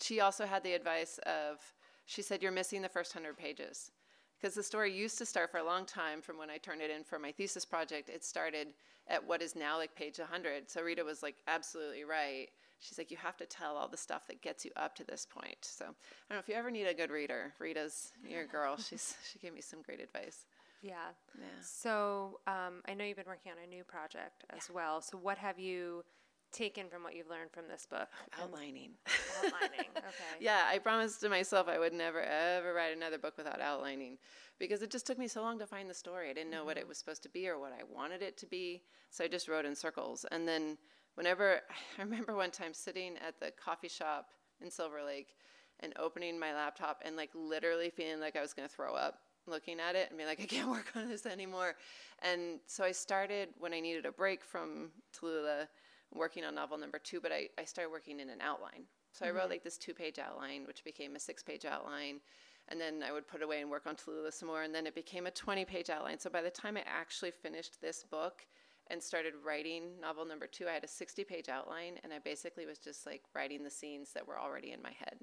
[0.00, 1.60] she also had the advice of,
[2.06, 3.92] she said, "You're missing the first hundred pages."
[4.38, 6.90] Because the story used to start for a long time from when I turned it
[6.90, 8.10] in for my thesis project.
[8.10, 8.74] It started
[9.06, 10.68] at what is now like page 100.
[10.68, 12.48] So Rita was like absolutely right.
[12.84, 15.26] She's like, you have to tell all the stuff that gets you up to this
[15.26, 15.56] point.
[15.62, 15.88] So I
[16.28, 17.54] don't know if you ever need a good reader.
[17.58, 18.76] Rita's your girl.
[18.76, 20.44] She's she gave me some great advice.
[20.82, 20.92] Yeah.
[21.38, 21.46] Yeah.
[21.62, 25.00] So um, I know you've been working on a new project as well.
[25.00, 26.04] So what have you
[26.52, 28.08] taken from what you've learned from this book?
[28.40, 28.90] Outlining.
[29.38, 29.88] Outlining.
[29.96, 30.38] Okay.
[30.38, 34.18] yeah, I promised to myself I would never ever write another book without outlining
[34.58, 36.28] because it just took me so long to find the story.
[36.28, 38.46] I didn't know what it was supposed to be or what I wanted it to
[38.46, 38.82] be.
[39.08, 40.26] So I just wrote in circles.
[40.30, 40.76] And then
[41.14, 41.60] whenever
[41.98, 45.36] I remember one time sitting at the coffee shop in Silver Lake
[45.80, 49.18] and opening my laptop and like literally feeling like I was going to throw up
[49.46, 51.74] looking at it and being like I can't work on this anymore.
[52.22, 55.68] And so I started when I needed a break from Tallulah
[56.14, 58.84] working on novel number 2, but I I started working in an outline.
[59.12, 59.50] So I wrote mm-hmm.
[59.50, 62.20] like this two page outline, which became a six page outline.
[62.68, 64.94] and then I would put away and work on Tallulah some more, and then it
[64.94, 66.18] became a 20 page outline.
[66.18, 68.46] So by the time I actually finished this book
[68.88, 72.66] and started writing novel number two, I had a 60 page outline, and I basically
[72.66, 75.18] was just like writing the scenes that were already in my head.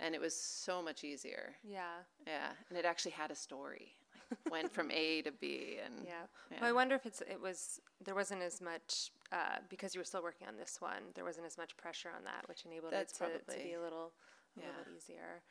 [0.00, 1.54] And it was so much easier.
[1.64, 2.02] Yeah.
[2.26, 3.94] Yeah, and it actually had a story.
[4.30, 6.12] Like, went from A to B, and Yeah.
[6.50, 6.58] Yeah.
[6.60, 10.04] Well, I wonder if it's it was there wasn't as much uh, because you were
[10.04, 11.02] still working on this one.
[11.14, 13.80] There wasn't as much pressure on that, which enabled That's it to, to be a
[13.80, 14.12] little
[14.56, 14.66] a Yeah.
[14.78, 15.42] little easier.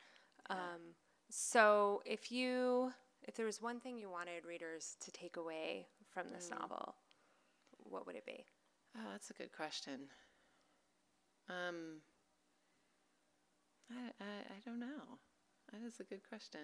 [0.50, 0.94] Um,
[1.28, 2.92] so, if you
[3.26, 6.60] if there was one thing you wanted readers to take away from this Mm.
[6.60, 6.94] novel,
[7.90, 8.44] what would it be?
[8.96, 10.00] Oh, that's a good question.
[11.48, 12.00] Um,
[13.90, 15.18] I, I, I don't know.
[15.72, 16.60] That is a good question.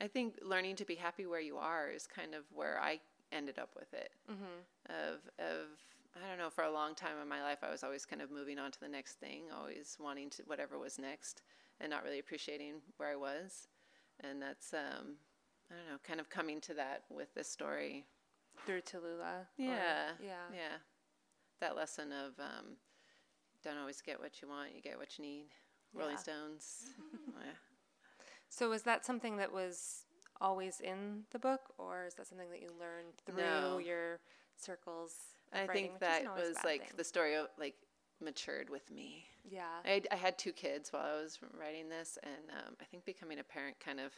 [0.00, 3.00] I think learning to be happy where you are is kind of where I
[3.32, 4.10] ended up with it.
[4.88, 5.66] Of, of,
[6.16, 8.30] I don't know, for a long time in my life, I was always kind of
[8.30, 11.42] moving on to the next thing, always wanting to whatever was next,
[11.80, 13.68] and not really appreciating where I was.
[14.20, 15.16] And that's, um,
[15.70, 18.04] I don't know, kind of coming to that with this story.
[18.66, 19.42] Through Tallulah.
[19.42, 20.12] or- Yeah.
[20.22, 20.46] yeah.
[20.52, 20.76] Yeah.
[21.60, 22.76] That lesson of um,
[23.62, 25.46] don't always get what you want, you get what you need.
[25.92, 26.18] Rolling Yeah.
[26.20, 26.86] Stones.
[27.38, 27.52] yeah.
[28.48, 30.04] So, was that something that was
[30.40, 33.78] always in the book, or is that something that you learned through No.
[33.78, 34.20] your
[34.56, 35.14] circles?
[35.52, 36.96] I writing, think that isn't always a was like thing.
[36.96, 37.76] the story of, like
[38.20, 39.26] matured with me.
[39.44, 39.80] Yeah.
[39.84, 43.04] I, had- I had two kids while I was writing this, and um, I think
[43.04, 44.12] becoming a parent kind of.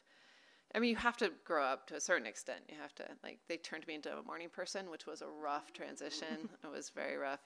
[0.77, 2.61] I mean, you have to grow up to a certain extent.
[2.69, 5.73] You have to like they turned me into a morning person, which was a rough
[5.73, 6.49] transition.
[6.65, 7.41] it was very rough,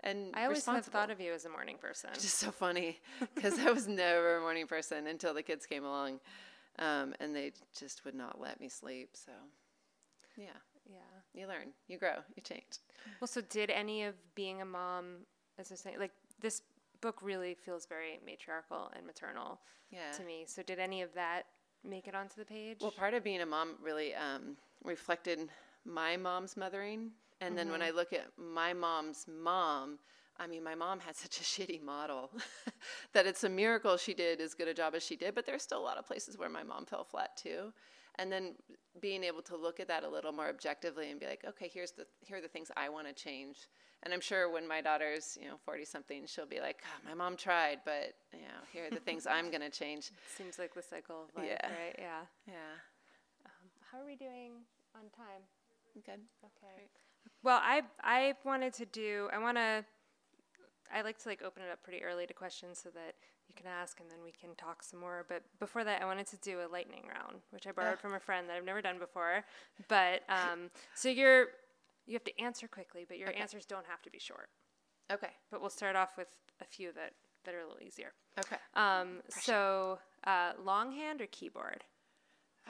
[0.00, 2.10] and I always have thought of you as a morning person.
[2.14, 2.98] Which is so funny
[3.34, 6.20] because I was never a morning person until the kids came along,
[6.78, 9.10] um, and they just would not let me sleep.
[9.12, 9.32] So,
[10.38, 10.46] yeah,
[10.90, 10.98] yeah.
[11.34, 12.78] you learn, you grow, you change.
[13.20, 15.26] Well, so did any of being a mom,
[15.58, 16.62] as I was saying, like this
[17.02, 20.16] book really feels very matriarchal and maternal Yeah.
[20.16, 20.44] to me.
[20.46, 21.46] So did any of that
[21.88, 22.78] make it onto the page?
[22.80, 25.48] Well, part of being a mom really um, reflected
[25.84, 29.98] my mom's mothering, and then when I look at my mom's mom.
[30.38, 32.30] I mean, my mom had such a shitty model
[33.12, 35.62] that it's a miracle she did as good a job as she did, but there's
[35.62, 37.72] still a lot of places where my mom fell flat too.
[38.18, 38.54] And then
[39.00, 41.92] being able to look at that a little more objectively and be like, okay, here's
[41.92, 43.68] the here are the things I want to change.
[44.02, 47.14] And I'm sure when my daughter's, you know, 40 something, she'll be like, "Ah, my
[47.14, 50.10] mom tried, but you know, here are the things I'm going to change.
[50.36, 51.68] Seems like the cycle of life, Yeah.
[51.70, 51.94] right?
[51.98, 52.20] Yeah.
[52.46, 52.54] Yeah.
[53.90, 54.52] How are we doing
[54.94, 55.42] on time?
[55.94, 56.20] Good.
[56.44, 56.88] Okay.
[57.42, 59.28] Well, I I wanted to do.
[59.32, 59.84] I want to.
[60.94, 63.14] I like to like open it up pretty early to questions so that
[63.48, 65.24] you can ask and then we can talk some more.
[65.28, 68.20] But before that, I wanted to do a lightning round, which I borrowed from a
[68.20, 69.44] friend that I've never done before.
[69.88, 71.46] But um, so you're
[72.06, 73.38] you have to answer quickly, but your Okay.
[73.40, 74.48] answers don't have to be short.
[75.10, 75.30] Okay.
[75.50, 76.28] But we'll start off with
[76.60, 77.12] a few that
[77.44, 78.12] that are a little easier.
[78.38, 78.56] Okay.
[78.74, 81.84] Um, so uh, longhand or keyboard?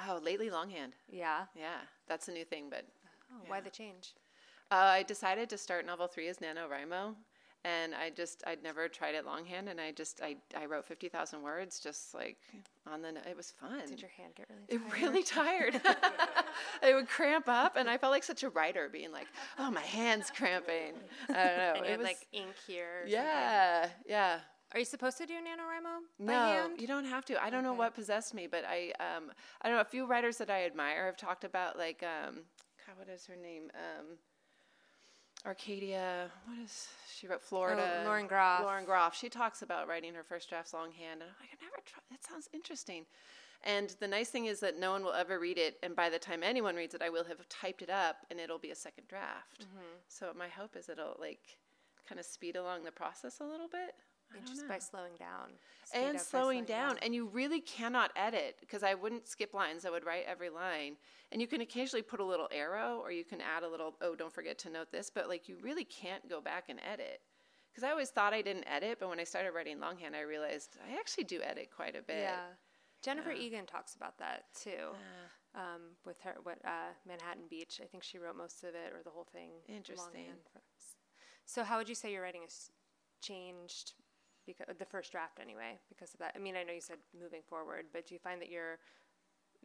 [0.08, 0.94] Oh, lately longhand.
[1.08, 1.44] Yeah.
[1.54, 2.86] Yeah, that's a new thing, but
[3.30, 4.14] Oh, Why the change?
[4.70, 7.14] uh, I decided to start novel three as NaNoWriMo.
[7.64, 11.42] And I just, I'd never tried it longhand, and I just, I, I wrote 50,000
[11.42, 12.38] words just like
[12.90, 13.80] on the, it was fun.
[13.88, 15.74] Did your hand get really tired?
[15.76, 16.34] it really tired.
[16.82, 19.28] it would cramp up, and I felt like such a writer being like,
[19.60, 20.94] oh, my hand's cramping.
[21.28, 21.72] I don't know.
[21.76, 23.02] and it had was, like ink here.
[23.04, 23.12] or something.
[23.12, 24.38] yeah, yeah.
[24.74, 26.80] Are you supposed to do NaNoWriMo by No, hand?
[26.80, 27.40] you don't have to.
[27.40, 29.82] I don't know what possessed me, but I, um, I don't know.
[29.82, 32.36] A few writers that I admire have talked about like, um,
[32.86, 33.70] God, what is her name?
[33.74, 34.06] Um,
[35.44, 36.30] Arcadia.
[36.46, 37.42] What is she wrote?
[37.42, 38.00] Florida.
[38.02, 38.62] Oh, Lauren Groff.
[38.62, 39.16] Lauren Groff.
[39.16, 42.02] She talks about writing her first drafts longhand, and I'm like, I've never tried.
[42.10, 43.06] That sounds interesting.
[43.64, 46.18] And the nice thing is that no one will ever read it, and by the
[46.18, 49.06] time anyone reads it, I will have typed it up, and it'll be a second
[49.08, 49.60] draft.
[49.60, 49.98] Mm-hmm.
[50.08, 51.58] So my hope is it'll like
[52.08, 53.94] kind of speed along the process a little bit.
[54.36, 55.50] And just know by slowing down.
[55.94, 56.98] And by slowing down.
[57.02, 59.84] And you really cannot edit because I wouldn't skip lines.
[59.84, 60.96] I would write every line.
[61.30, 64.14] And you can occasionally put a little arrow or you can add a little, oh,
[64.14, 65.10] don't forget to note this.
[65.10, 67.20] But like you really can't go back and edit.
[67.72, 70.76] Because I always thought I didn't edit, but when I started writing longhand, I realized
[70.86, 72.18] I actually do edit quite a bit.
[72.20, 72.36] Yeah.
[73.02, 73.42] Jennifer Yeah.
[73.42, 74.92] Egan talks about that too.
[75.54, 79.02] Um, with her, what uh, Manhattan Beach, I think she wrote most of it or
[79.02, 79.50] the whole thing.
[79.68, 80.06] Interesting.
[80.14, 80.38] longhand
[81.44, 82.70] So, how would you say your writing has
[83.20, 83.92] changed?
[84.46, 86.32] Because the first draft, anyway, because of that.
[86.34, 88.78] I mean, I know you said moving forward, but do you find that your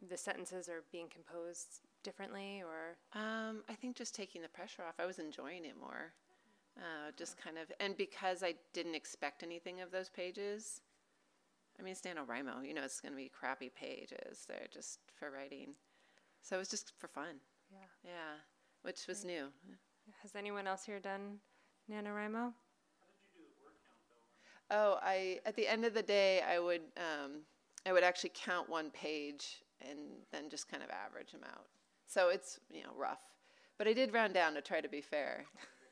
[0.08, 4.94] the sentences are being composed differently, or Um, I think just taking the pressure off.
[5.00, 6.12] I was enjoying it more.
[6.76, 10.80] Uh, just kind of, and because I didn't expect anything of those pages.
[11.78, 12.64] I mean, it's NaNoWriMo.
[12.66, 14.44] You know, it's going to be crappy pages.
[14.46, 15.74] They're just for writing.
[16.42, 17.40] So it was just for fun.
[17.72, 17.86] yeah?
[18.04, 18.34] Yeah,
[18.82, 19.48] which was new.
[20.22, 21.40] Has anyone else here done
[21.90, 22.52] NaNoWriMo?
[24.70, 27.42] Oh, I at the end of the day, I would um,
[27.86, 29.98] I would actually count one page and
[30.32, 31.66] then just kind of average them out.
[32.06, 33.22] So it's you know rough,
[33.78, 35.44] but I did round down to try to be fair.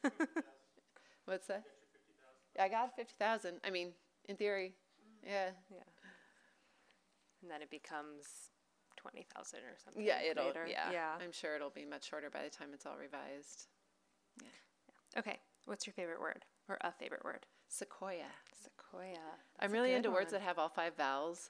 [1.25, 1.65] What's that?
[2.61, 3.61] I got fifty thousand.
[3.65, 3.93] I mean,
[4.29, 4.75] in theory,
[5.25, 5.83] yeah, Yeah.
[7.43, 8.51] And then it becomes
[8.97, 10.03] 20,000 or something.
[10.05, 10.21] yeah.
[10.23, 10.67] It'll later.
[10.69, 10.91] yeah.
[10.91, 11.11] Yeah.
[11.23, 13.67] I'm sure it'll be much shorter by the time it's all revised.
[14.43, 15.19] Yeah.
[15.21, 15.39] Okay.
[15.67, 17.47] What's your favorite word or a favorite word?
[17.69, 18.27] Sequoia.
[18.63, 19.19] Sequoia.
[19.61, 21.49] I'm really into words that have all five vowels.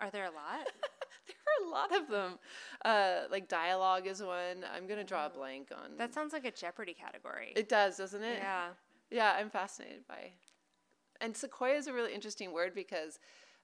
[0.00, 0.66] Are there a lot?
[1.26, 2.38] There are a lot of them.
[2.84, 4.64] Uh, like dialogue is one.
[4.74, 5.96] I'm gonna draw a blank on.
[5.96, 7.52] that sounds like a Jeopardy category.
[7.54, 8.38] it does, doesn't it?
[8.40, 8.68] yeah.
[9.10, 10.32] Yeah, I'm fascinated by.
[11.20, 13.18] And sequoia is a really interesting word because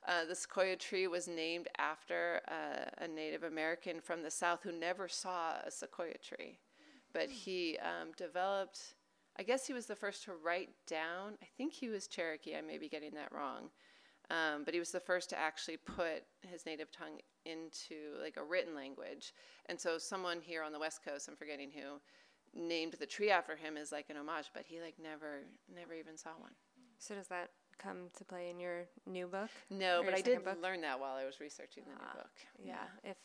[0.07, 4.73] uh, the sequoia tree was named after uh, a Native American from the South who
[4.73, 6.59] never saw a sequoia tree,
[7.13, 8.95] but he um, developed.
[9.39, 11.35] I guess he was the first to write down.
[11.43, 12.57] I think he was Cherokee.
[12.57, 13.71] I may be getting that wrong,
[14.31, 18.43] um, but he was the first to actually put his native tongue into like a
[18.45, 19.35] written language.
[19.67, 22.01] And so someone here on the West Coast, I'm forgetting who,
[22.55, 25.43] named the tree after him as like an homage, but he like never
[25.75, 26.53] never even saw one.
[26.99, 29.51] So does that come to play in your new book?
[29.71, 30.57] No, but I did book?
[30.63, 32.31] learn that while I was researching the new book.
[32.65, 32.85] Yeah.
[33.05, 33.17] If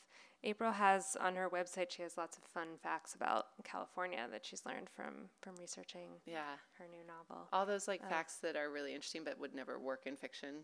[0.43, 4.65] April has on her website, she has lots of fun facts about California that she's
[4.65, 6.55] learned from from researching Yeah.
[6.79, 7.47] her new novel.
[7.53, 10.63] All those like facts that are really interesting but would never work in fiction.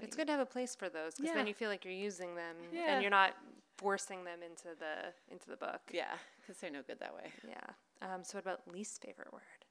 [0.00, 1.34] It's good to have a place for those because Yeah.
[1.34, 2.94] then you feel like you're using them Yeah.
[2.94, 3.36] and you're not
[3.76, 5.82] forcing them into the into the book.
[5.92, 7.32] Yeah, because they're no good that way.
[7.46, 7.66] Yeah.
[8.00, 9.64] Um, so what about least favorite word,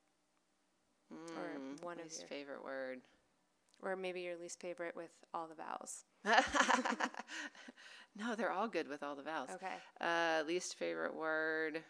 [1.12, 3.02] Mm, one of least your- favorite word.
[3.84, 6.06] Or maybe your least favorite with all the vowels?
[8.15, 9.50] no, they're all good with all the vowels.
[9.56, 9.76] Okay.
[10.02, 11.84] Uh, least favorite word.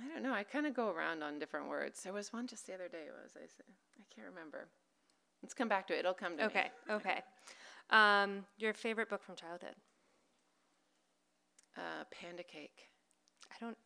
[0.00, 0.32] I don't know.
[0.32, 2.02] I kind of go around on different words.
[2.02, 3.04] There was one just the other day.
[3.12, 3.64] What was I say?
[3.98, 4.68] I can't remember.
[5.42, 6.00] Let's come back to it.
[6.00, 6.44] It'll come to me.
[6.44, 6.70] Okay.
[6.90, 7.22] Okay.
[7.90, 9.74] Um, your favorite book from childhood?
[11.76, 12.90] Uh, panda cake.
[13.52, 13.76] I don't.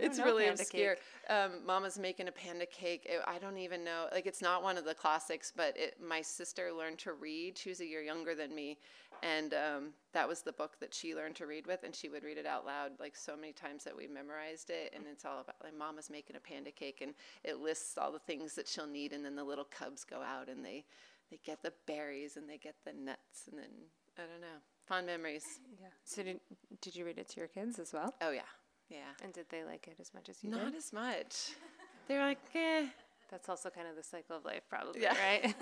[0.00, 0.96] It's really obscure.
[1.28, 3.06] Um, Mama's making a panda cake.
[3.06, 4.06] It, I don't even know.
[4.12, 7.56] Like, it's not one of the classics, but it, my sister learned to read.
[7.56, 8.78] She was a year younger than me,
[9.22, 12.24] and um, that was the book that she learned to read with, and she would
[12.24, 14.92] read it out loud like so many times that we memorized it.
[14.94, 18.18] And it's all about like Mama's making a panda cake, and it lists all the
[18.18, 20.84] things that she'll need, and then the little cubs go out and they
[21.30, 23.70] they get the berries and they get the nuts, and then
[24.18, 24.60] I don't know.
[24.86, 25.44] Fond memories.
[25.80, 25.88] Yeah.
[26.04, 26.40] So did
[26.80, 28.14] did you read it to your kids as well?
[28.20, 28.42] Oh yeah,
[28.94, 29.24] yeah.
[29.24, 30.58] And did they like it as much as you did?
[30.58, 30.76] Not did?
[30.76, 31.50] as much.
[32.08, 32.86] They're like, eh.
[33.30, 35.14] That's also kind of the cycle of life, probably, Yeah.
[35.18, 35.54] right?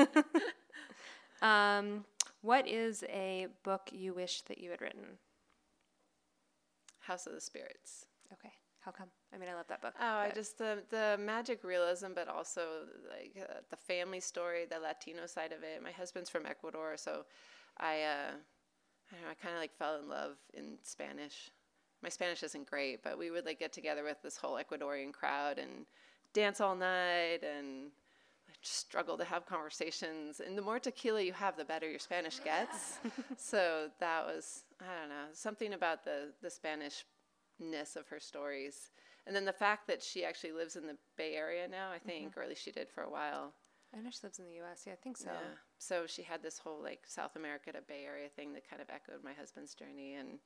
[1.43, 2.05] um,
[2.43, 5.19] what is a book you wish that you had written?
[7.01, 8.07] House of the Spirits.
[8.33, 8.53] Okay.
[8.81, 9.09] How come?
[9.33, 9.95] I mean, I love that book.
[10.01, 12.63] Oh, I just the the magic realism, but also
[13.09, 15.81] like uh, the family story, the Latino side of it.
[15.83, 17.25] My husband's from Ecuador, so
[17.79, 21.51] I uh, I don't know, I kind of like fell in love in Spanish.
[22.03, 25.59] My Spanish isn't great, but we would like get together with this whole Ecuadorian crowd
[25.59, 25.87] and
[26.33, 27.91] dance all night and
[28.61, 30.41] just struggle to have conversations.
[30.41, 32.99] And the more tequila you have, the better your Spanish gets.
[33.37, 38.91] so that was I don't know something about the the Spanishness of her stories,
[39.27, 42.31] and then the fact that she actually lives in the Bay Area now, I think,
[42.31, 42.41] mm-hmm.
[42.41, 43.55] or at least she did for a while.
[43.95, 44.85] I know she lives in the U.S.
[44.87, 45.27] Yeah, I think so.
[45.27, 45.57] Yeah.
[45.79, 48.89] So she had this whole like South America to Bay Area thing that kind of
[48.89, 50.39] echoed my husband's journey, and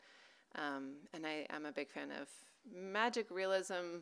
[0.54, 2.28] um, and I am a big fan of
[2.72, 3.98] magic realism,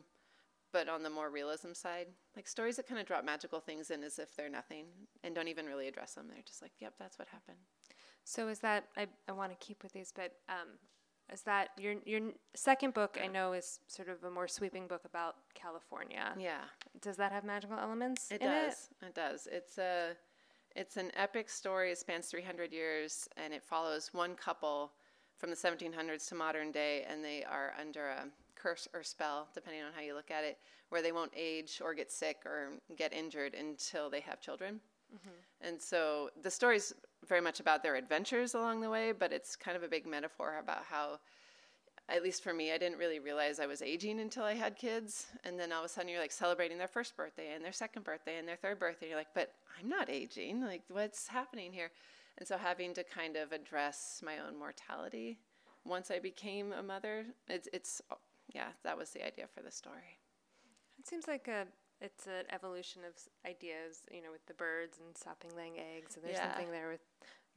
[0.71, 4.03] but on the more realism side, like stories that kind of drop magical things in
[4.03, 4.85] as if they're nothing
[5.23, 6.25] and don't even really address them.
[6.29, 7.57] They're just like, yep, that's what happened.
[8.23, 10.79] So is that I, I want to keep with these, but um,
[11.31, 12.21] is that your your
[12.55, 13.17] second book?
[13.21, 16.33] I know is sort of a more sweeping book about California.
[16.37, 16.61] Yeah.
[17.01, 18.31] Does that have magical elements?
[18.31, 18.89] It does.
[19.01, 19.15] It?
[19.15, 19.47] does.
[19.51, 20.11] It's a
[20.75, 21.91] it's an epic story.
[21.91, 24.91] It spans 300 years, and it follows one couple
[25.37, 29.83] from the 1700s to modern day, and they are under a curse or spell, depending
[29.83, 30.57] on how you look at it,
[30.89, 34.79] where they won't age or get sick or get injured until they have children.
[35.13, 35.67] Mm-hmm.
[35.67, 36.93] And so the story's
[37.27, 40.57] very much about their adventures along the way, but it's kind of a big metaphor
[40.59, 41.19] about how
[42.07, 45.27] at least for me, I didn't really realize I was aging until I had kids.
[45.43, 48.03] And then all of a sudden, you're like celebrating their first birthday and their second
[48.03, 49.07] birthday and their third birthday.
[49.07, 50.61] You're like, but I'm not aging.
[50.61, 51.89] Like, what's happening here?
[52.37, 55.39] And so, having to kind of address my own mortality
[55.85, 58.01] once I became a mother, it's, it's
[58.53, 60.19] yeah, that was the idea for the story.
[60.99, 61.65] It seems like a
[62.01, 63.13] it's an evolution of
[63.49, 66.47] ideas, you know, with the birds and stopping laying eggs, and there's Yeah.
[66.47, 66.99] something there with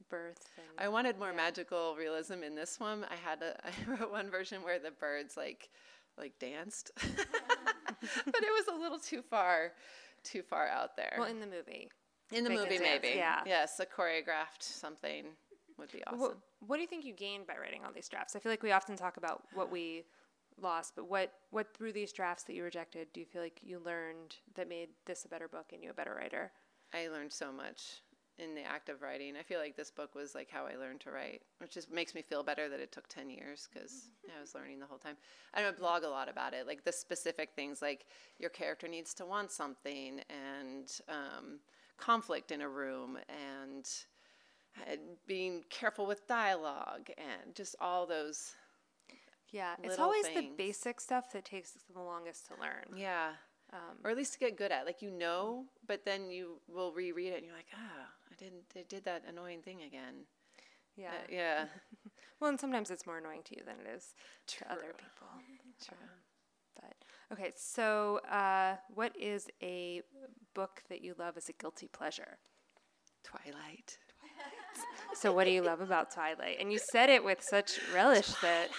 [0.09, 0.49] birth.
[0.57, 3.05] And I wanted more magical realism in this one.
[3.11, 5.69] I had a, I wrote one version where the birds like
[6.17, 7.05] like danced, but
[8.43, 9.73] it was a little too far,
[10.23, 11.15] too far out there.
[11.17, 11.89] well, in the movie,
[12.31, 13.17] In the movie, dance, maybe.
[13.17, 13.41] yeah.
[13.45, 15.25] Yes, a choreographed something.
[15.77, 16.19] would be awesome.
[16.19, 16.37] What,
[16.67, 18.35] what do you think you gained by writing all these drafts?
[18.35, 20.03] I feel like we often talk about what we
[20.61, 23.79] lost, but what what through these drafts that you rejected do you feel like you
[23.79, 26.51] learned that made this a better book and you a better writer?
[26.93, 28.01] I learned so much
[28.39, 29.35] in the act of writing.
[29.37, 32.15] I feel like this book was like how I learned to write, which just makes
[32.15, 35.17] me feel better that it took 10 years because I was learning the whole time.
[35.53, 38.05] I don't blog a lot about it, like the specific things like
[38.39, 41.59] your character needs to want something and um,
[41.99, 43.87] conflict in a room and,
[44.89, 48.53] and being careful with dialogue and just all those.
[49.51, 52.95] Yeah, it's always the basic stuff that takes the longest to learn.
[52.95, 53.31] Yeah.
[54.03, 54.85] or at least to get good at.
[54.85, 58.63] Like you know, but then you will reread it and you're like, ah, I didn't.
[58.75, 60.25] I did that annoying thing again.
[60.95, 61.09] Yeah.
[61.09, 61.65] Uh, yeah.
[62.39, 64.15] Well, and sometimes it's more annoying to you than it is
[64.47, 65.27] to other people.
[65.85, 65.97] True.
[65.97, 66.28] But
[67.31, 70.01] okay, so uh, what is a
[70.53, 72.37] book that you love as a guilty pleasure?
[73.23, 73.97] Twilight.
[75.13, 76.57] So what do you love about Twilight?
[76.59, 78.69] And you said it with such relish that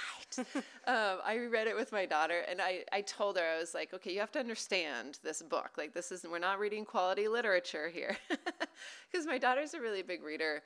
[0.87, 3.93] um, I read it with my daughter, and I, I told her I was like,
[3.93, 5.71] okay, you have to understand this book.
[5.77, 8.17] Like this is we're not reading quality literature here,
[9.11, 10.63] because my daughter's a really big reader,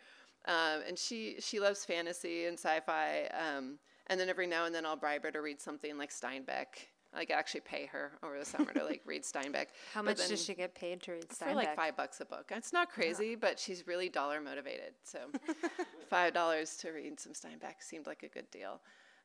[0.47, 3.29] um, and she she loves fantasy and sci-fi.
[3.29, 6.89] Um, and then every now and then I'll bribe her to read something like Steinbeck.
[7.15, 9.67] Like actually pay her over the summer to like read Steinbeck.
[9.93, 11.49] how But much does she get paid to read Steinbeck?
[11.49, 12.51] for like five bucks a book.
[12.55, 14.95] It's not crazy, but she's really dollar motivated.
[15.05, 15.19] So
[16.11, 18.81] five dollars to read some Steinbeck seemed like a good deal.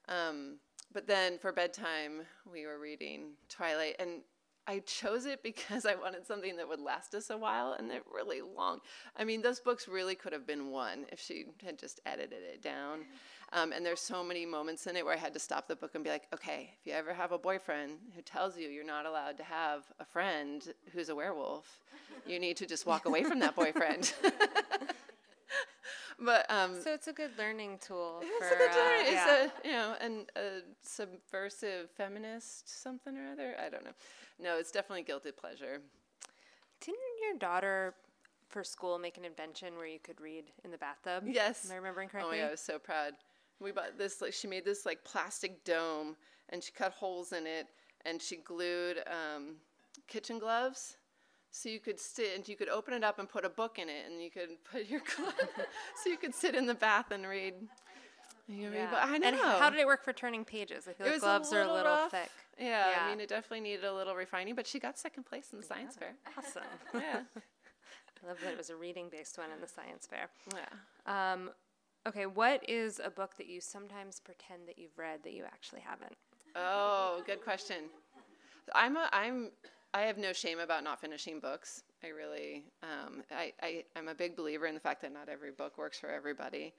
[0.08, 0.58] Um,
[0.94, 2.22] but then for bedtime,
[2.52, 4.22] we were reading Twilight, and
[4.68, 8.02] I chose it because I wanted something that would last us a while, and they're
[8.14, 8.80] really long.
[9.16, 12.62] I mean, those books really could have been one if she had just edited it
[12.62, 13.06] down.
[13.52, 15.96] Um, and there's so many moments in it where I had to stop the book
[15.96, 19.06] and be like, okay, if you ever have a boyfriend who tells you you're not
[19.06, 21.80] allowed to have a friend who's a werewolf,
[22.28, 24.14] you need to just walk away from that boyfriend.
[26.20, 29.00] but um, so it's a good learning tool it's for a good uh, story.
[29.00, 29.48] It's yeah.
[29.48, 33.56] a you know, and a subversive feminist something or other.
[33.60, 33.94] I don't know.
[34.40, 35.82] No, it's definitely guilty pleasure.
[36.82, 37.96] Didn't your daughter
[38.48, 41.24] for school make an invention where you could read in the bathtub?
[41.26, 41.66] Yes.
[41.66, 42.38] Am I remembering Oh correctly?
[42.38, 43.14] my god, I was so proud.
[43.60, 46.16] We bought this like she made this like plastic dome
[46.50, 47.68] and she cut holes in it
[48.06, 49.56] and she glued um,
[50.08, 50.96] kitchen gloves.
[51.52, 53.90] So you could sit and you could open it up and put a book in
[53.90, 55.02] it and you could put your
[56.04, 57.56] so you could sit in the bath and read.
[58.48, 58.90] You Yeah.
[58.96, 59.28] I know.
[59.28, 60.88] And how did it work for turning pages?
[60.88, 62.12] I feel it like gloves a are a little rough.
[62.12, 62.30] thick.
[62.60, 63.04] Yeah, Yeah.
[63.04, 65.66] I mean it definitely needed a little refining, but she got second place in the
[65.66, 66.14] science fair.
[66.38, 66.64] Awesome.
[66.94, 67.22] Yeah.
[68.24, 70.30] I love that it was a reading based one in the science fair.
[70.54, 71.34] yeah.
[71.34, 71.50] Um,
[72.08, 75.82] okay, what is a book that you sometimes pretend that you've read that you actually
[75.82, 76.16] haven't?
[76.56, 77.86] Oh, good question.
[78.74, 79.52] I'm a, I'm
[79.94, 81.84] I have no shame about not finishing books.
[82.04, 85.52] I really um, I, I I'm a big believer in the fact that not every
[85.52, 86.74] book works for everybody.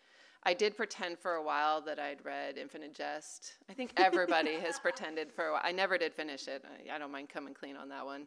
[0.44, 3.59] I did pretend for a while that I'd read Infinite Jest.
[3.68, 5.61] I think everybody has pretended for a while.
[5.62, 6.64] I never did finish it.
[6.64, 8.26] I, I don't mind coming clean on that one.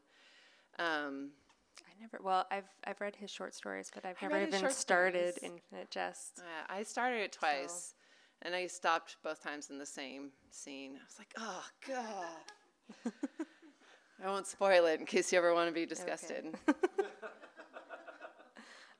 [0.77, 1.31] Um,
[1.81, 2.19] I never.
[2.23, 5.37] Well, I've I've read his short stories, but I've I never even started stories.
[5.41, 6.33] Infinite Jest.
[6.37, 7.95] Yeah, I started it twice,
[8.41, 10.95] and I stopped both times in the same scene.
[10.95, 13.13] I was like, oh god.
[14.23, 16.55] I won't spoil it in case you ever want to be disgusted.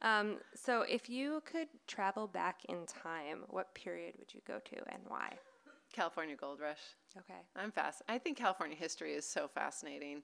[0.04, 4.76] Um, so, if you could travel back in time, what period would you go to
[4.92, 5.32] and why?
[5.94, 6.82] California Gold Rush.
[7.18, 7.40] Okay.
[7.56, 8.02] I'm fast.
[8.10, 10.24] I think California history is so fascinating,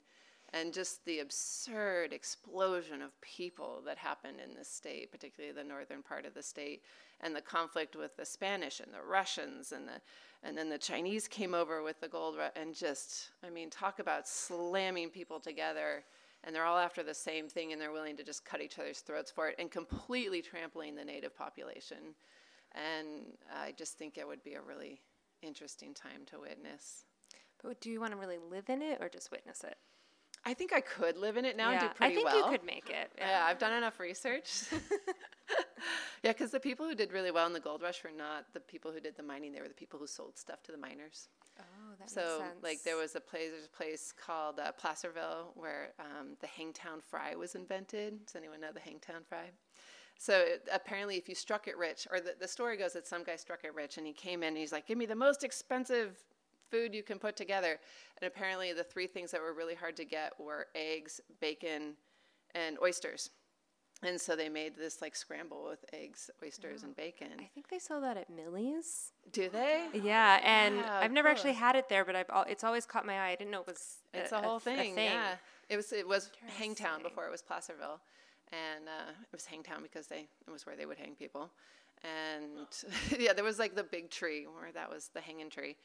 [0.53, 6.01] and just the absurd explosion of people that happened in this state, particularly the northern
[6.01, 6.83] part of the state,
[7.21, 10.01] and the conflict with the Spanish and the Russians, and the
[10.41, 14.27] and then the Chinese came over with the gold and just I mean, talk about
[14.27, 16.03] slamming people together.
[16.45, 18.99] And they're all after the same thing, and they're willing to just cut each other's
[18.99, 22.15] throats for it, and completely trampling the native population.
[22.73, 25.01] And I just think it would be a really
[25.41, 27.03] interesting time to witness.
[27.61, 29.75] But do you want to really live in it or just witness it?
[30.45, 32.27] I think I could live in it now and do pretty well.
[32.27, 32.51] I think well.
[32.51, 33.11] you could make it.
[33.17, 34.65] Yeah, I've done enough research.
[36.23, 38.59] yeah, because the people who did really well in the gold rush were not the
[38.59, 41.27] people who did the mining; they were the people who sold stuff to the miners.
[41.59, 41.63] Oh,
[41.99, 42.53] that so, makes sense.
[42.61, 43.49] So, like, there was a place.
[43.51, 48.25] There's a place called uh, Placerville where um, the Hangtown Fry was invented.
[48.25, 49.51] Does anyone know the Hangtown Fry?
[50.17, 53.23] So it, apparently, if you struck it rich, or the, the story goes that some
[53.23, 55.43] guy struck it rich, and he came in and he's like, "Give me the most
[55.43, 56.17] expensive
[56.69, 57.79] food you can put together."
[58.21, 61.95] And apparently, the three things that were really hard to get were eggs, bacon,
[62.55, 63.29] and oysters.
[64.01, 67.31] And so they made this like scramble with eggs, oysters, and bacon.
[67.37, 69.11] I think they sell that at Millie's.
[69.33, 69.87] Do they?
[69.93, 71.35] Yeah, and Wow, I've never cool.
[71.35, 73.31] actually had it there, but I've al- it's always caught my eye.
[73.31, 75.35] I didn't know it was It's a, whole f- thing, Yeah,
[75.67, 77.99] it was it was Hangtown before it was Placerville,
[78.53, 81.51] and uh, it was Hangtown because they it was where they would hang people,
[82.01, 82.67] and
[83.19, 85.75] yeah, there was like the big tree where that was the hanging tree,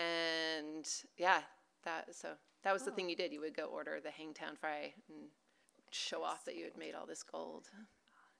[0.00, 0.86] and
[1.16, 1.40] yeah,
[1.84, 2.28] that so
[2.64, 3.32] that was the thing you did.
[3.32, 5.28] You would go order the Hangtown Fry and
[5.90, 7.68] show off that you had made all this gold.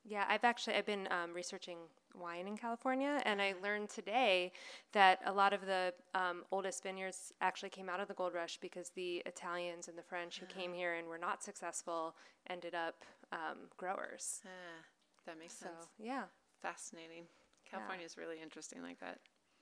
[0.04, 1.76] Yeah, I've actually I've been um, researching
[2.14, 4.52] wine in California, and I learned today
[4.92, 8.56] that a lot of the um, oldest vineyards actually came out of the gold rush
[8.58, 12.14] because the Italians and the French who came here and were not successful
[12.48, 14.40] ended up um, growers.
[14.46, 14.84] Ah,
[15.26, 15.88] that makes So sense.
[15.98, 16.24] yeah,
[16.62, 17.24] Fascinating.
[17.70, 19.18] California is really interesting like that.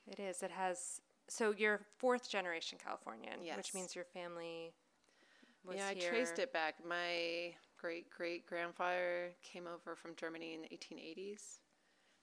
[0.06, 0.42] it is.
[0.42, 1.00] It has.
[1.28, 3.56] So you're fourth generation Californian, Yes.
[3.56, 4.72] which means your family
[5.64, 6.08] was yeah, here.
[6.08, 6.76] I traced it back.
[6.86, 11.60] My great great grandfather came over from Germany in the 1880s.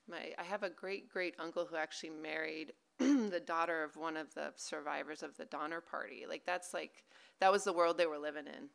[0.07, 4.33] My I have a great great uncle who actually married the daughter of one of
[4.33, 6.25] the survivors of the Donner Party.
[6.27, 7.03] Like that's like
[7.39, 8.69] that was the world they were living in.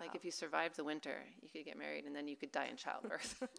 [0.00, 2.66] Like if you survived the winter, you could get married and then you could die
[2.70, 3.42] in childbirth.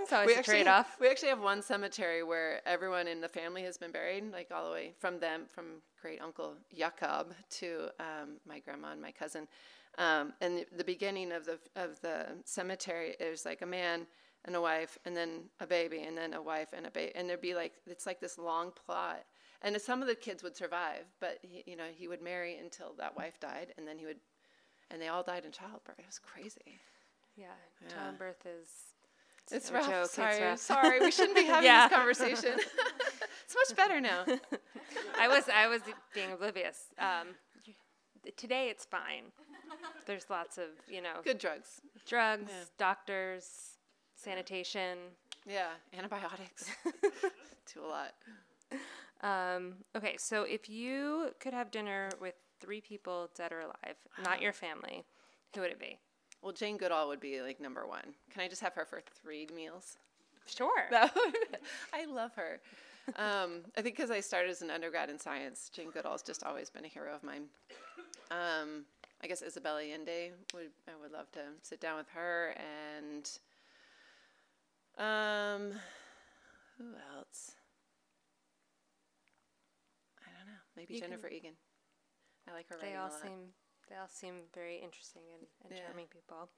[0.00, 0.96] It's always we a actually trade have- off.
[1.00, 4.64] we actually have one cemetery where everyone in the family has been buried, like all
[4.66, 9.48] the way from them, from great uncle Jakob to um, my grandma and my cousin.
[9.98, 14.06] Um, and the, the beginning of the of the cemetery is like a man
[14.44, 17.28] and a wife, and then a baby, and then a wife and a baby, and
[17.28, 19.24] there'd be like it's like this long plot.
[19.62, 22.94] And some of the kids would survive, but he, you know he would marry until
[22.98, 24.18] that wife died, and then he would,
[24.90, 25.98] and they all died in childbirth.
[25.98, 26.80] It was crazy.
[27.36, 27.46] Yeah,
[27.82, 27.88] Yeah.
[27.94, 28.68] childbirth is.
[29.50, 29.86] It's no rough.
[29.88, 30.58] joke, it's sorry, rough.
[30.58, 31.00] sorry.
[31.00, 31.88] We shouldn't be having Yeah.
[31.88, 32.52] this conversation.
[33.44, 34.24] it's much better now.
[35.18, 35.82] I was I was
[36.14, 36.78] being oblivious.
[36.98, 37.28] Um,
[38.36, 39.32] today it's fine.
[40.06, 41.80] There's lots of you know Good drugs.
[42.06, 42.64] drugs, Yeah.
[42.78, 43.78] doctors,
[44.14, 44.98] sanitation.
[45.46, 46.70] Yeah, antibiotics.
[47.74, 48.14] Do a lot.
[49.20, 54.40] Um, okay, so if you could have dinner with three people, dead or alive, not
[54.40, 55.04] your family,
[55.54, 55.98] who would it be?
[56.42, 58.14] Well, Jane Goodall would be like number one.
[58.32, 59.96] Can I just have her for three meals?
[60.46, 60.84] Sure.
[60.90, 61.58] That would-
[61.92, 62.60] I love her.
[63.16, 66.68] Um, I think because I started as an undergrad in science, Jane Goodall's just always
[66.70, 67.44] been a hero of mine.
[68.30, 68.84] Um,
[69.22, 73.28] I guess Isabella Allende would I would love to sit down with her and
[74.98, 75.72] um,
[76.76, 76.84] who
[77.16, 77.52] else?
[80.20, 80.60] I don't know.
[80.78, 81.54] Maybe You Jennifer Egan.
[82.48, 83.22] I like her they writing all a lot.
[83.22, 83.38] seem
[83.90, 85.84] they all seem very interesting and, and Yeah.
[85.86, 86.48] charming people.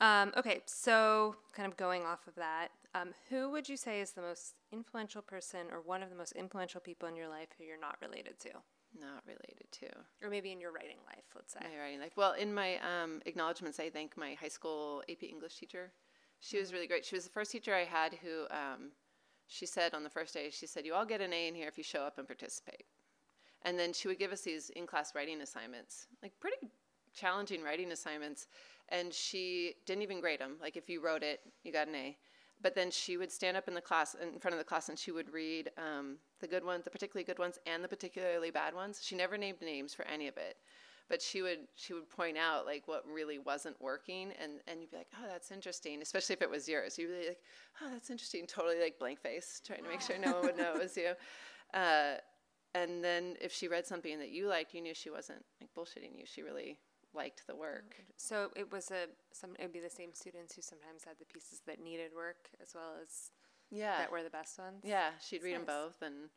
[0.00, 4.12] Um, okay, so kind of going off of that, um, who would you say is
[4.12, 7.64] the most influential person or one of the most influential people in your life who
[7.64, 8.50] you're not related to?
[8.98, 9.86] Not related to.
[10.22, 11.60] Or maybe in your writing life, let's say.
[11.62, 12.16] my writing life.
[12.16, 15.92] Well, in my um, acknowledgments, I thank my high school AP English teacher.
[16.40, 17.04] She was really great.
[17.04, 18.90] She was the first teacher I had who, um,
[19.46, 21.68] she said on the first day, she said, "You all get an A in here
[21.68, 22.86] if you show up and participate."
[23.64, 26.70] And then she would give us these in-class writing assignments, like pretty
[27.14, 28.46] challenging writing assignments.
[28.90, 30.56] And she didn't even grade them.
[30.60, 32.16] Like if you wrote it, you got an A.
[32.62, 34.98] But then she would stand up in the class, in front of the class, and
[34.98, 38.74] she would read um, the good ones, the particularly good ones, and the particularly bad
[38.74, 39.00] ones.
[39.02, 40.56] She never named names for any of it
[41.08, 44.90] but she would she would point out like what really wasn't working and and you'd
[44.90, 47.40] be like oh that's interesting especially if it was yours you'd be like
[47.82, 50.74] oh that's interesting totally like blank face trying to make sure no one would know
[50.74, 51.12] it was you
[51.74, 52.14] uh,
[52.74, 56.18] and then if she read something that you liked you knew she wasn't like bullshitting
[56.18, 56.24] you.
[56.24, 56.78] She really
[57.14, 57.96] liked the work.
[58.16, 61.24] So it was a some it would be the same students who sometimes had the
[61.24, 63.30] pieces that needed work as well as
[63.70, 63.98] yeah.
[63.98, 64.82] that were the best ones.
[64.84, 66.02] yeah she'd read them both.
[66.02, 66.30] And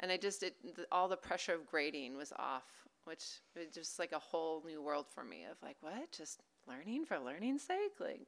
[0.00, 2.64] and i just it the, all the pressure of grading was off
[3.04, 6.10] which was just like a whole new world for me of like what?
[6.10, 8.00] Just learning for learning's sake?
[8.00, 8.26] Like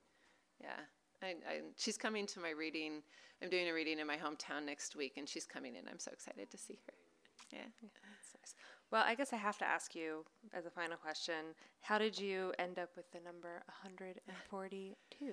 [0.60, 0.80] yeah.
[1.22, 3.02] I, I, she's coming to my reading.
[3.42, 5.88] I'm doing a reading in my hometown next week and she's coming in.
[5.88, 6.92] I'm so excited to see her
[7.52, 8.54] yeah That's nice.
[8.92, 10.24] Well, I guess I have to ask you
[10.54, 15.32] as a final question: How did you end up with the number 142?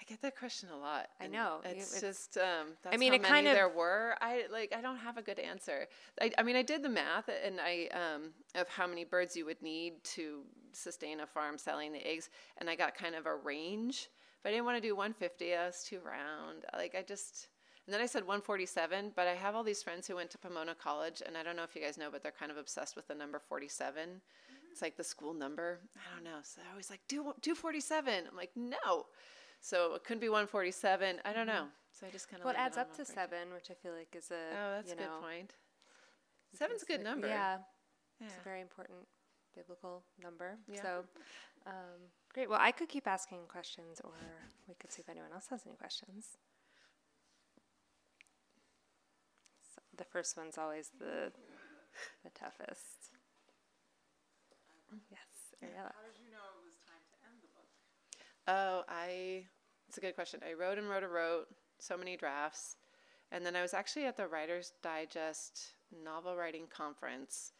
[0.00, 1.08] I get that question a lot.
[1.20, 4.16] I know, It's, it's- just um, that's mean, how it many kind of- there were.
[4.20, 5.86] I like I don't have a good answer.
[6.20, 9.44] I, I mean, I did the math and I um, of how many birds you
[9.46, 10.42] would need to
[10.72, 14.08] sustain a farm selling the eggs, and I got kind of a range.
[14.42, 15.54] But I didn't want to do 150.
[15.56, 16.64] I was too round.
[16.74, 17.48] Like I just.
[17.88, 20.74] And then I said 147, but I have all these friends who went to Pomona
[20.74, 23.08] College, and I don't know if you guys know, but they're kind of obsessed with
[23.08, 24.20] the number 47.
[24.70, 25.78] It's like the school number.
[25.96, 26.40] I don't know.
[26.42, 28.24] So they're always like, do, do 47.
[28.30, 29.06] I'm like, no.
[29.62, 31.16] So it couldn't be 147.
[31.24, 31.64] I don't know.
[31.98, 32.44] So I just kind of.
[32.44, 34.94] Well, it adds up to seven, which I feel like is a Oh, that's a
[34.94, 35.54] good know, point.
[36.52, 37.26] Seven's a good number.
[37.26, 37.56] Yeah,
[38.20, 38.26] Yeah.
[38.26, 38.98] it's a very important
[39.56, 40.58] biblical number.
[40.70, 40.82] Yeah.
[40.82, 41.04] So,
[41.66, 42.00] um,
[42.34, 42.50] great.
[42.50, 44.12] Well, I could keep asking questions, or
[44.68, 46.36] we could see if anyone else has any questions.
[49.74, 51.32] So the first one's always the
[52.24, 53.10] the toughest.
[55.10, 55.30] Yes,
[55.62, 55.92] Ariella.
[58.46, 59.44] Oh, I
[59.88, 60.40] it's a good question.
[60.48, 62.76] I wrote and wrote and wrote so many drafts.
[63.30, 65.72] And then I was actually at the Writer's Digest
[66.04, 67.52] novel writing conference.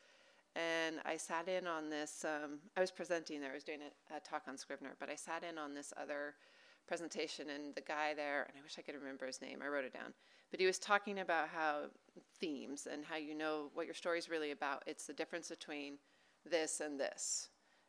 [0.57, 4.17] And I sat in on this, um, I was presenting there, I was doing a,
[4.17, 6.35] a talk on Scrivener, but I sat in on this other
[6.89, 9.85] presentation, and the guy there, and I wish I could remember his name, I wrote
[9.85, 10.15] it down,
[10.51, 11.83] but he was talking about how
[12.41, 14.83] themes and how you know what your story is really about.
[14.87, 15.95] It's the difference between
[16.49, 17.49] this and this.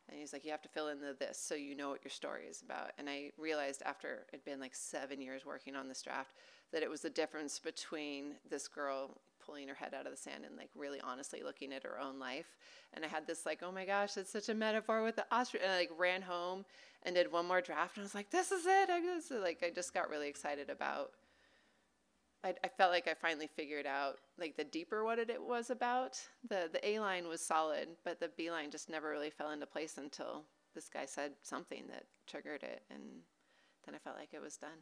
[0.10, 2.12] And he's like, you have to fill in the this so you know what your
[2.12, 2.92] story is about.
[2.98, 6.34] And I realized after it'd been like seven years working on this draft
[6.72, 10.44] that it was the difference between this girl pulling her head out of the sand
[10.46, 12.58] and like really honestly looking at her own life.
[12.94, 15.62] And I had this like, oh my gosh, it's such a metaphor with the ostrich.
[15.64, 16.66] And I like ran home
[17.04, 18.90] and did one more draft and I was like, this is it.
[18.90, 21.12] I just like I just got really excited about
[22.44, 25.70] I, I, felt like I finally figured out like the deeper what it, it was
[25.70, 26.20] about.
[26.48, 29.66] The the A line was solid, but the B line just never really fell into
[29.66, 33.02] place until this guy said something that triggered it, and
[33.86, 34.80] then I felt like it was done.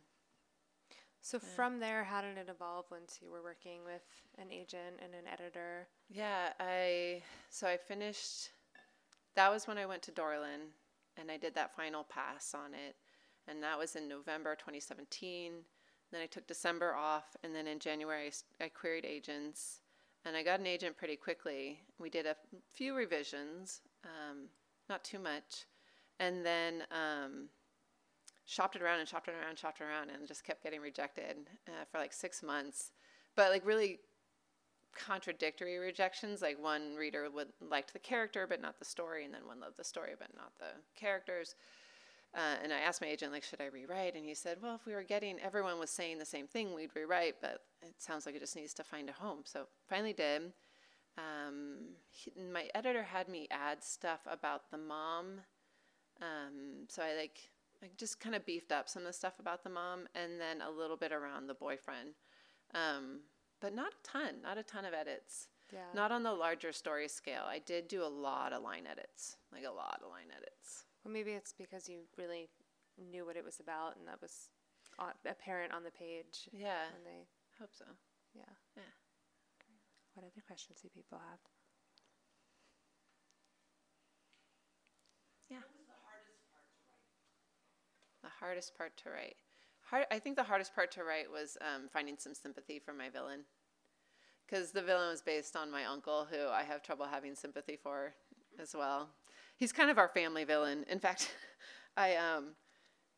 [1.22, 1.50] So yeah.
[1.56, 4.04] from there, how did it evolve once you were working with
[4.38, 5.88] an agent and an editor?
[6.10, 8.50] Yeah, I so I finished.
[9.36, 10.74] That was when I went to Dorland,
[11.18, 12.96] and I did that final pass on it,
[13.48, 15.54] and that was in November 2017
[16.12, 18.32] then I took December off, and then in January
[18.62, 19.82] I queried agents,
[20.26, 21.82] and I got an agent pretty quickly.
[22.00, 22.36] We did a
[22.74, 24.48] few revisions, um,
[24.90, 25.66] not too much,
[26.20, 27.50] and then um,
[28.46, 31.50] shopped it around and shopped it around, shopped it around, and just kept getting rejected
[31.68, 32.92] uh, for like six months.
[33.36, 34.00] But like really
[34.98, 36.42] contradictory rejections.
[36.42, 39.78] Like one reader would liked the character but not the story, and then one loved
[39.78, 41.56] the story but not the characters.
[42.36, 44.16] Uh, and I asked my agent, like, should I rewrite?
[44.16, 46.96] And he said, well, if we were getting, everyone was saying the same thing, we'd
[46.96, 49.40] rewrite, but it sounds like it just needs to find a home.
[49.46, 50.54] So finally did.
[51.18, 55.42] Um, he, my editor had me add stuff about the mom.
[56.22, 57.50] Um, so I like,
[57.82, 60.62] I just kind of beefed up some of the stuff about the mom and then
[60.62, 62.10] a little bit around the boyfriend.
[62.76, 63.22] Um,
[63.62, 65.48] but not a ton, not a ton of edits.
[65.74, 65.80] Yeah.
[65.94, 67.44] Not on the larger story scale.
[67.48, 70.86] I did do a lot of line edits, like a lot of line edits.
[71.08, 72.50] Well, maybe it's because you really
[73.00, 74.50] knew what it was about, and that was
[75.26, 76.50] apparent on the page.
[76.52, 76.84] Yeah.
[76.94, 77.24] And they
[77.58, 77.86] hope so.
[78.36, 78.52] Yeah.
[78.76, 78.92] Yeah.
[80.16, 81.40] What other questions do people have?
[85.50, 85.64] Yeah.
[88.22, 89.38] The hardest part to write.
[89.90, 93.08] Hard, I think the hardest part to write was um, finding some sympathy for my
[93.08, 93.46] villain.
[94.46, 98.14] Because the villain was based on my uncle, who I have trouble having sympathy for
[98.60, 99.08] as well
[99.58, 100.86] he's kind of our family villain.
[100.90, 101.36] In fact,
[101.98, 102.56] I um,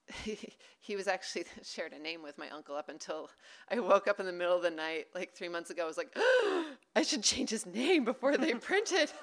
[0.23, 0.37] he,
[0.79, 3.29] he was actually shared a name with my uncle up until
[3.71, 5.83] I woke up in the middle of the night like three months ago.
[5.83, 9.13] I was like, oh, I should change his name before they print it.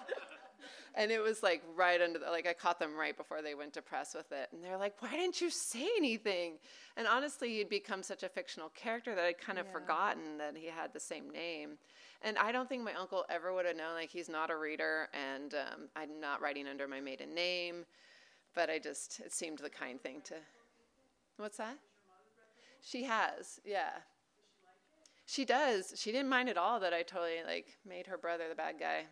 [0.95, 3.73] and it was like right under the, like I caught them right before they went
[3.75, 6.55] to press with it, and they're like, "Why didn't you say anything?"
[6.97, 9.73] And honestly, he'd become such a fictional character that I'd kind of yeah.
[9.73, 11.79] forgotten that he had the same name.
[12.23, 13.95] And I don't think my uncle ever would have known.
[13.95, 17.85] Like he's not a reader, and um, I'm not writing under my maiden name.
[18.55, 20.35] But I just it seemed the kind thing to.
[21.37, 21.79] What's that?
[22.83, 23.91] She has, yeah.
[25.27, 25.93] She does.
[25.97, 29.07] She didn't mind at all that I totally like made her brother the bad guy.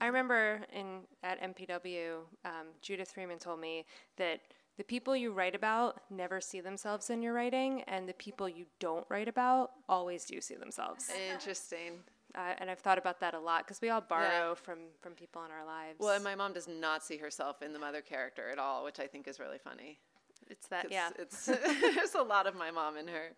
[0.00, 3.84] I remember in at MPW, um, Judith Freeman told me
[4.16, 4.40] that
[4.78, 8.64] the people you write about never see themselves in your writing, and the people you
[8.78, 11.10] don't write about always do see themselves.
[11.32, 11.94] Interesting.
[12.36, 14.54] Uh, and I've thought about that a lot because we all borrow yeah.
[14.54, 15.96] from from people in our lives.
[15.98, 19.00] Well, and my mom does not see herself in the mother character at all, which
[19.00, 19.98] I think is really funny.
[20.46, 21.10] It's that, yeah.
[21.18, 23.32] It's there's a lot of my mom in her.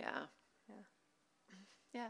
[0.00, 0.20] Yeah.
[0.68, 0.74] Yeah.
[1.92, 2.08] Yeah.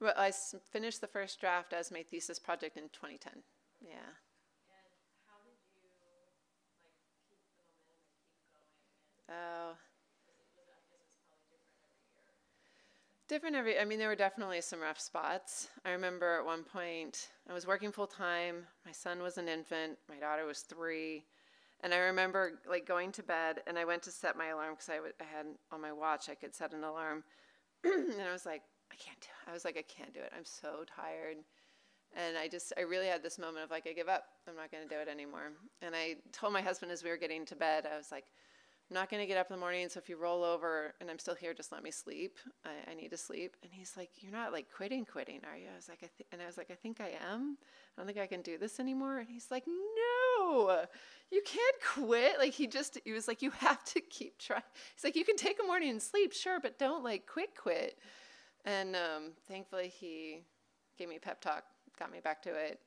[0.00, 3.42] Well, I s- finished the first draft as my thesis project in 2010.
[3.80, 3.96] Yeah.
[9.30, 9.72] Oh.
[13.26, 15.68] Different every, I mean, there were definitely some rough spots.
[15.84, 18.66] I remember at one point, I was working full time.
[18.84, 19.96] My son was an infant.
[20.08, 21.24] My daughter was three.
[21.80, 24.90] And I remember like going to bed and I went to set my alarm because
[24.90, 27.24] I, w- I had on my watch, I could set an alarm.
[27.84, 28.62] and I was like,
[28.92, 29.50] I can't do it.
[29.50, 30.32] I was like, I can't do it.
[30.36, 31.38] I'm so tired.
[32.16, 34.24] And I just, I really had this moment of like, I give up.
[34.48, 35.52] I'm not going to do it anymore.
[35.82, 38.24] And I told my husband as we were getting to bed, I was like,
[38.90, 41.10] I'm not going to get up in the morning, so if you roll over and
[41.10, 42.38] I'm still here, just let me sleep.
[42.66, 43.56] I, I need to sleep.
[43.62, 45.68] And he's like, You're not like quitting, quitting, are you?
[45.72, 47.56] I was like, I th-, and I was like, I think I am.
[47.96, 49.18] I don't think I can do this anymore.
[49.18, 50.84] And he's like, No,
[51.30, 52.38] you can't quit.
[52.38, 54.62] Like he just, he was like, You have to keep trying.
[54.94, 57.98] He's like, You can take a morning and sleep, sure, but don't like quit, quit.
[58.66, 60.42] And um, thankfully, he
[60.98, 61.64] gave me pep talk,
[61.98, 62.80] got me back to it.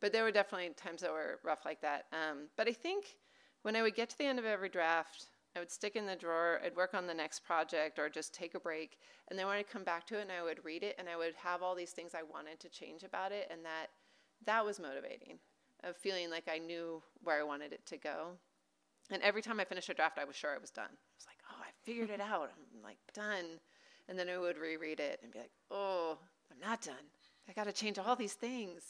[0.00, 2.06] But there were definitely times that were rough like that.
[2.12, 3.16] Um, but I think
[3.62, 6.16] when I would get to the end of every draft, I would stick in the
[6.16, 8.98] drawer, I'd work on the next project or just take a break.
[9.28, 11.16] And then when I'd come back to it and I would read it and I
[11.16, 13.88] would have all these things I wanted to change about it and that
[14.46, 15.38] that was motivating
[15.84, 18.38] of feeling like I knew where I wanted it to go.
[19.10, 20.86] And every time I finished a draft, I was sure I was done.
[20.86, 22.50] I was like, oh, I figured it out.
[22.54, 23.60] I'm like done.
[24.08, 26.18] And then I would reread it and be like, oh,
[26.50, 26.94] I'm not done.
[27.48, 28.82] I got to change all these things.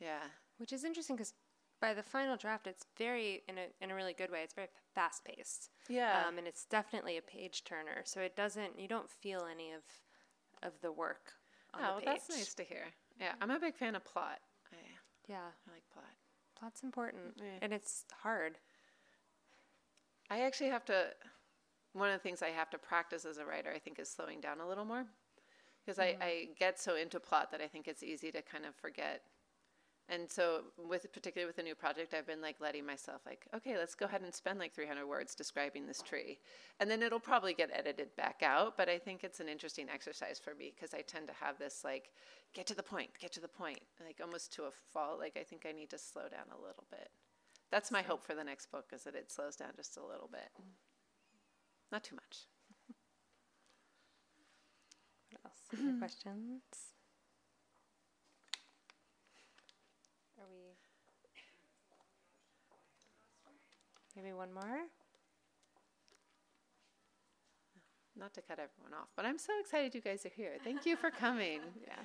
[0.00, 0.22] Yeah.
[0.58, 1.32] Which is interesting because
[1.80, 4.40] by the final draft, it's very in a in a really good way.
[4.42, 5.70] It's very fast paced.
[5.88, 6.24] Yeah.
[6.26, 8.02] Um, and it's definitely a page turner.
[8.04, 8.78] So it doesn't.
[8.78, 9.82] You don't feel any of
[10.62, 11.32] of the work
[11.72, 12.84] on oh, the well, that's nice to hear.
[13.18, 14.40] Yeah, I'm a big fan of plot.
[14.72, 14.76] I,
[15.28, 16.04] Yeah, I like plot.
[16.58, 17.58] plot's important, Yeah.
[17.62, 18.58] and it's hard.
[20.30, 21.08] I actually have to.
[21.92, 24.40] One of the things I have to practice as a writer, I think, is slowing
[24.40, 25.06] down a little more,
[25.84, 28.76] because I, I get so into plot that I think it's easy to kind of
[28.76, 29.22] forget.
[30.10, 33.78] And so, with particularly with a new project, I've been like letting myself like, okay,
[33.78, 36.40] let's go ahead and spend like 300 words describing this tree,
[36.80, 38.76] and then it'll probably get edited back out.
[38.76, 41.82] But I think it's an interesting exercise for me because I tend to have this
[41.84, 42.10] like,
[42.54, 45.20] get to the point, get to the point, like almost to a fault.
[45.20, 47.10] Like I think I need to slow down a little bit.
[47.70, 50.28] That's my hope for the next book is that it slows down just a little
[50.30, 50.50] bit.
[51.92, 52.48] Not too much.
[55.30, 55.80] What else?
[55.80, 56.99] Other questions?
[64.16, 64.86] Maybe one more.
[68.16, 70.56] Not to cut everyone off, but I'm so excited you guys are here.
[70.62, 71.60] Thank you for coming.
[71.86, 72.02] Yeah.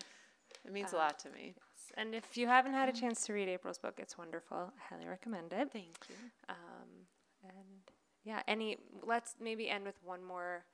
[0.64, 1.54] It means a lot to me.
[1.96, 4.58] And if you haven't had a chance to read April's book, it's wonderful.
[4.58, 5.72] I highly recommend it.
[5.72, 6.16] Thank you.
[6.50, 7.08] Um,
[7.44, 7.92] and
[8.24, 8.78] yeah, any.
[9.04, 10.66] Let's maybe end with one more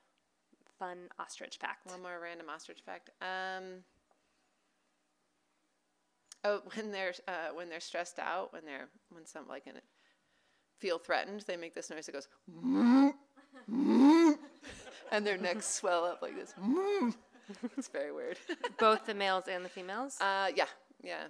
[0.79, 1.89] fun ostrich fact.
[1.89, 3.09] One more random ostrich fact.
[3.21, 3.83] Um,
[6.43, 9.83] oh, when they're uh, when they're stressed out, when they're when some like in it
[10.81, 12.27] feel threatened, they make this noise that goes,
[15.11, 16.53] and their necks swell up like this.
[17.77, 18.37] it's very weird.
[18.79, 20.17] Both the males and the females.
[20.19, 20.65] Uh, yeah,
[21.03, 21.25] yeah.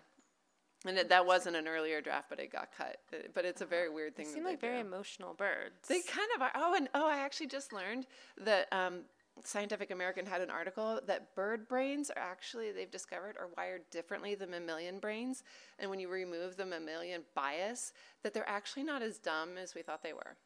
[0.85, 2.97] And it, that wasn't an earlier draft, but it got cut.
[3.35, 4.25] But it's a very weird thing.
[4.25, 4.87] they seem like they very do.
[4.87, 5.87] emotional birds.
[5.87, 6.51] They kind of are.
[6.55, 8.07] Oh, and oh, I actually just learned
[8.43, 9.01] that um,
[9.43, 14.35] Scientific American had an article that bird brains are actually they've discovered are wired differently
[14.35, 15.43] than mammalian brains,
[15.79, 19.81] and when you remove the mammalian bias, that they're actually not as dumb as we
[19.81, 20.37] thought they were.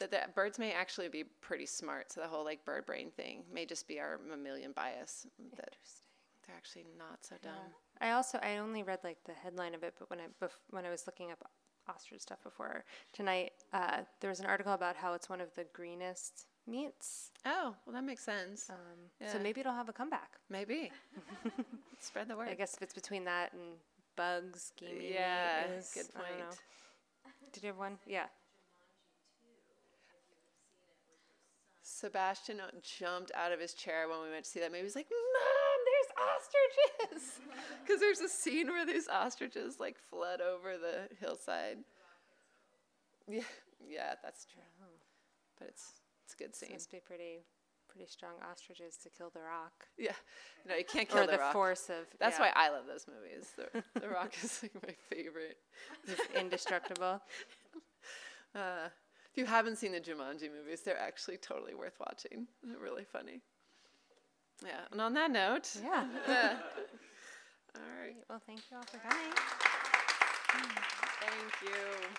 [0.00, 2.12] That the birds may actually be pretty smart.
[2.12, 5.26] So the whole like bird brain thing may just be our mammalian bias.
[5.56, 5.76] That
[6.46, 7.52] they're actually not so dumb.
[8.00, 10.86] I also I only read like the headline of it, but when I bef- when
[10.86, 11.50] I was looking up
[11.88, 15.64] ostrich stuff before tonight, uh, there was an article about how it's one of the
[15.72, 17.30] greenest meats.
[17.46, 18.68] Oh, well, that makes sense.
[18.70, 18.76] Um,
[19.20, 19.32] Yeah.
[19.32, 20.38] So maybe it'll have a comeback.
[20.50, 20.92] Maybe
[22.00, 22.48] spread the word.
[22.48, 23.62] I guess if it's between that and
[24.16, 26.44] bugs, gamey Yeah, is, good I don't know.
[26.44, 26.58] point.
[27.52, 27.98] Did you have one?
[28.06, 28.26] Yeah.
[31.82, 34.80] Sebastian jumped out of his chair when we went to see that movie.
[34.80, 37.40] He was like, "Mom, there's ostriches!"
[37.84, 41.78] Because there's a scene where these ostriches like flood over the hillside.
[43.26, 43.42] Yeah,
[43.80, 44.60] yeah, that's true.
[45.58, 45.97] But it's it's a
[46.38, 46.70] good scene.
[46.72, 47.40] must be pretty
[47.88, 49.86] pretty strong ostriches to kill the rock.
[49.96, 50.12] Yeah,
[50.68, 51.52] no, you can't kill or the, the rock.
[51.52, 53.48] force of That's yeah, why I love those movies.
[53.56, 55.56] The, the Rock is like my favorite.
[56.06, 57.20] it's indestructible.
[58.54, 58.88] Uh,
[59.30, 62.46] if you haven't seen the Jumanji movies, they're actually totally worth watching.
[62.62, 63.42] They're really funny.
[64.64, 66.06] Yeah, and on that note, Yeah.
[66.26, 66.56] yeah.
[67.76, 68.16] all right.
[68.28, 69.32] well, thank you all for coming.
[71.20, 72.18] Thank you.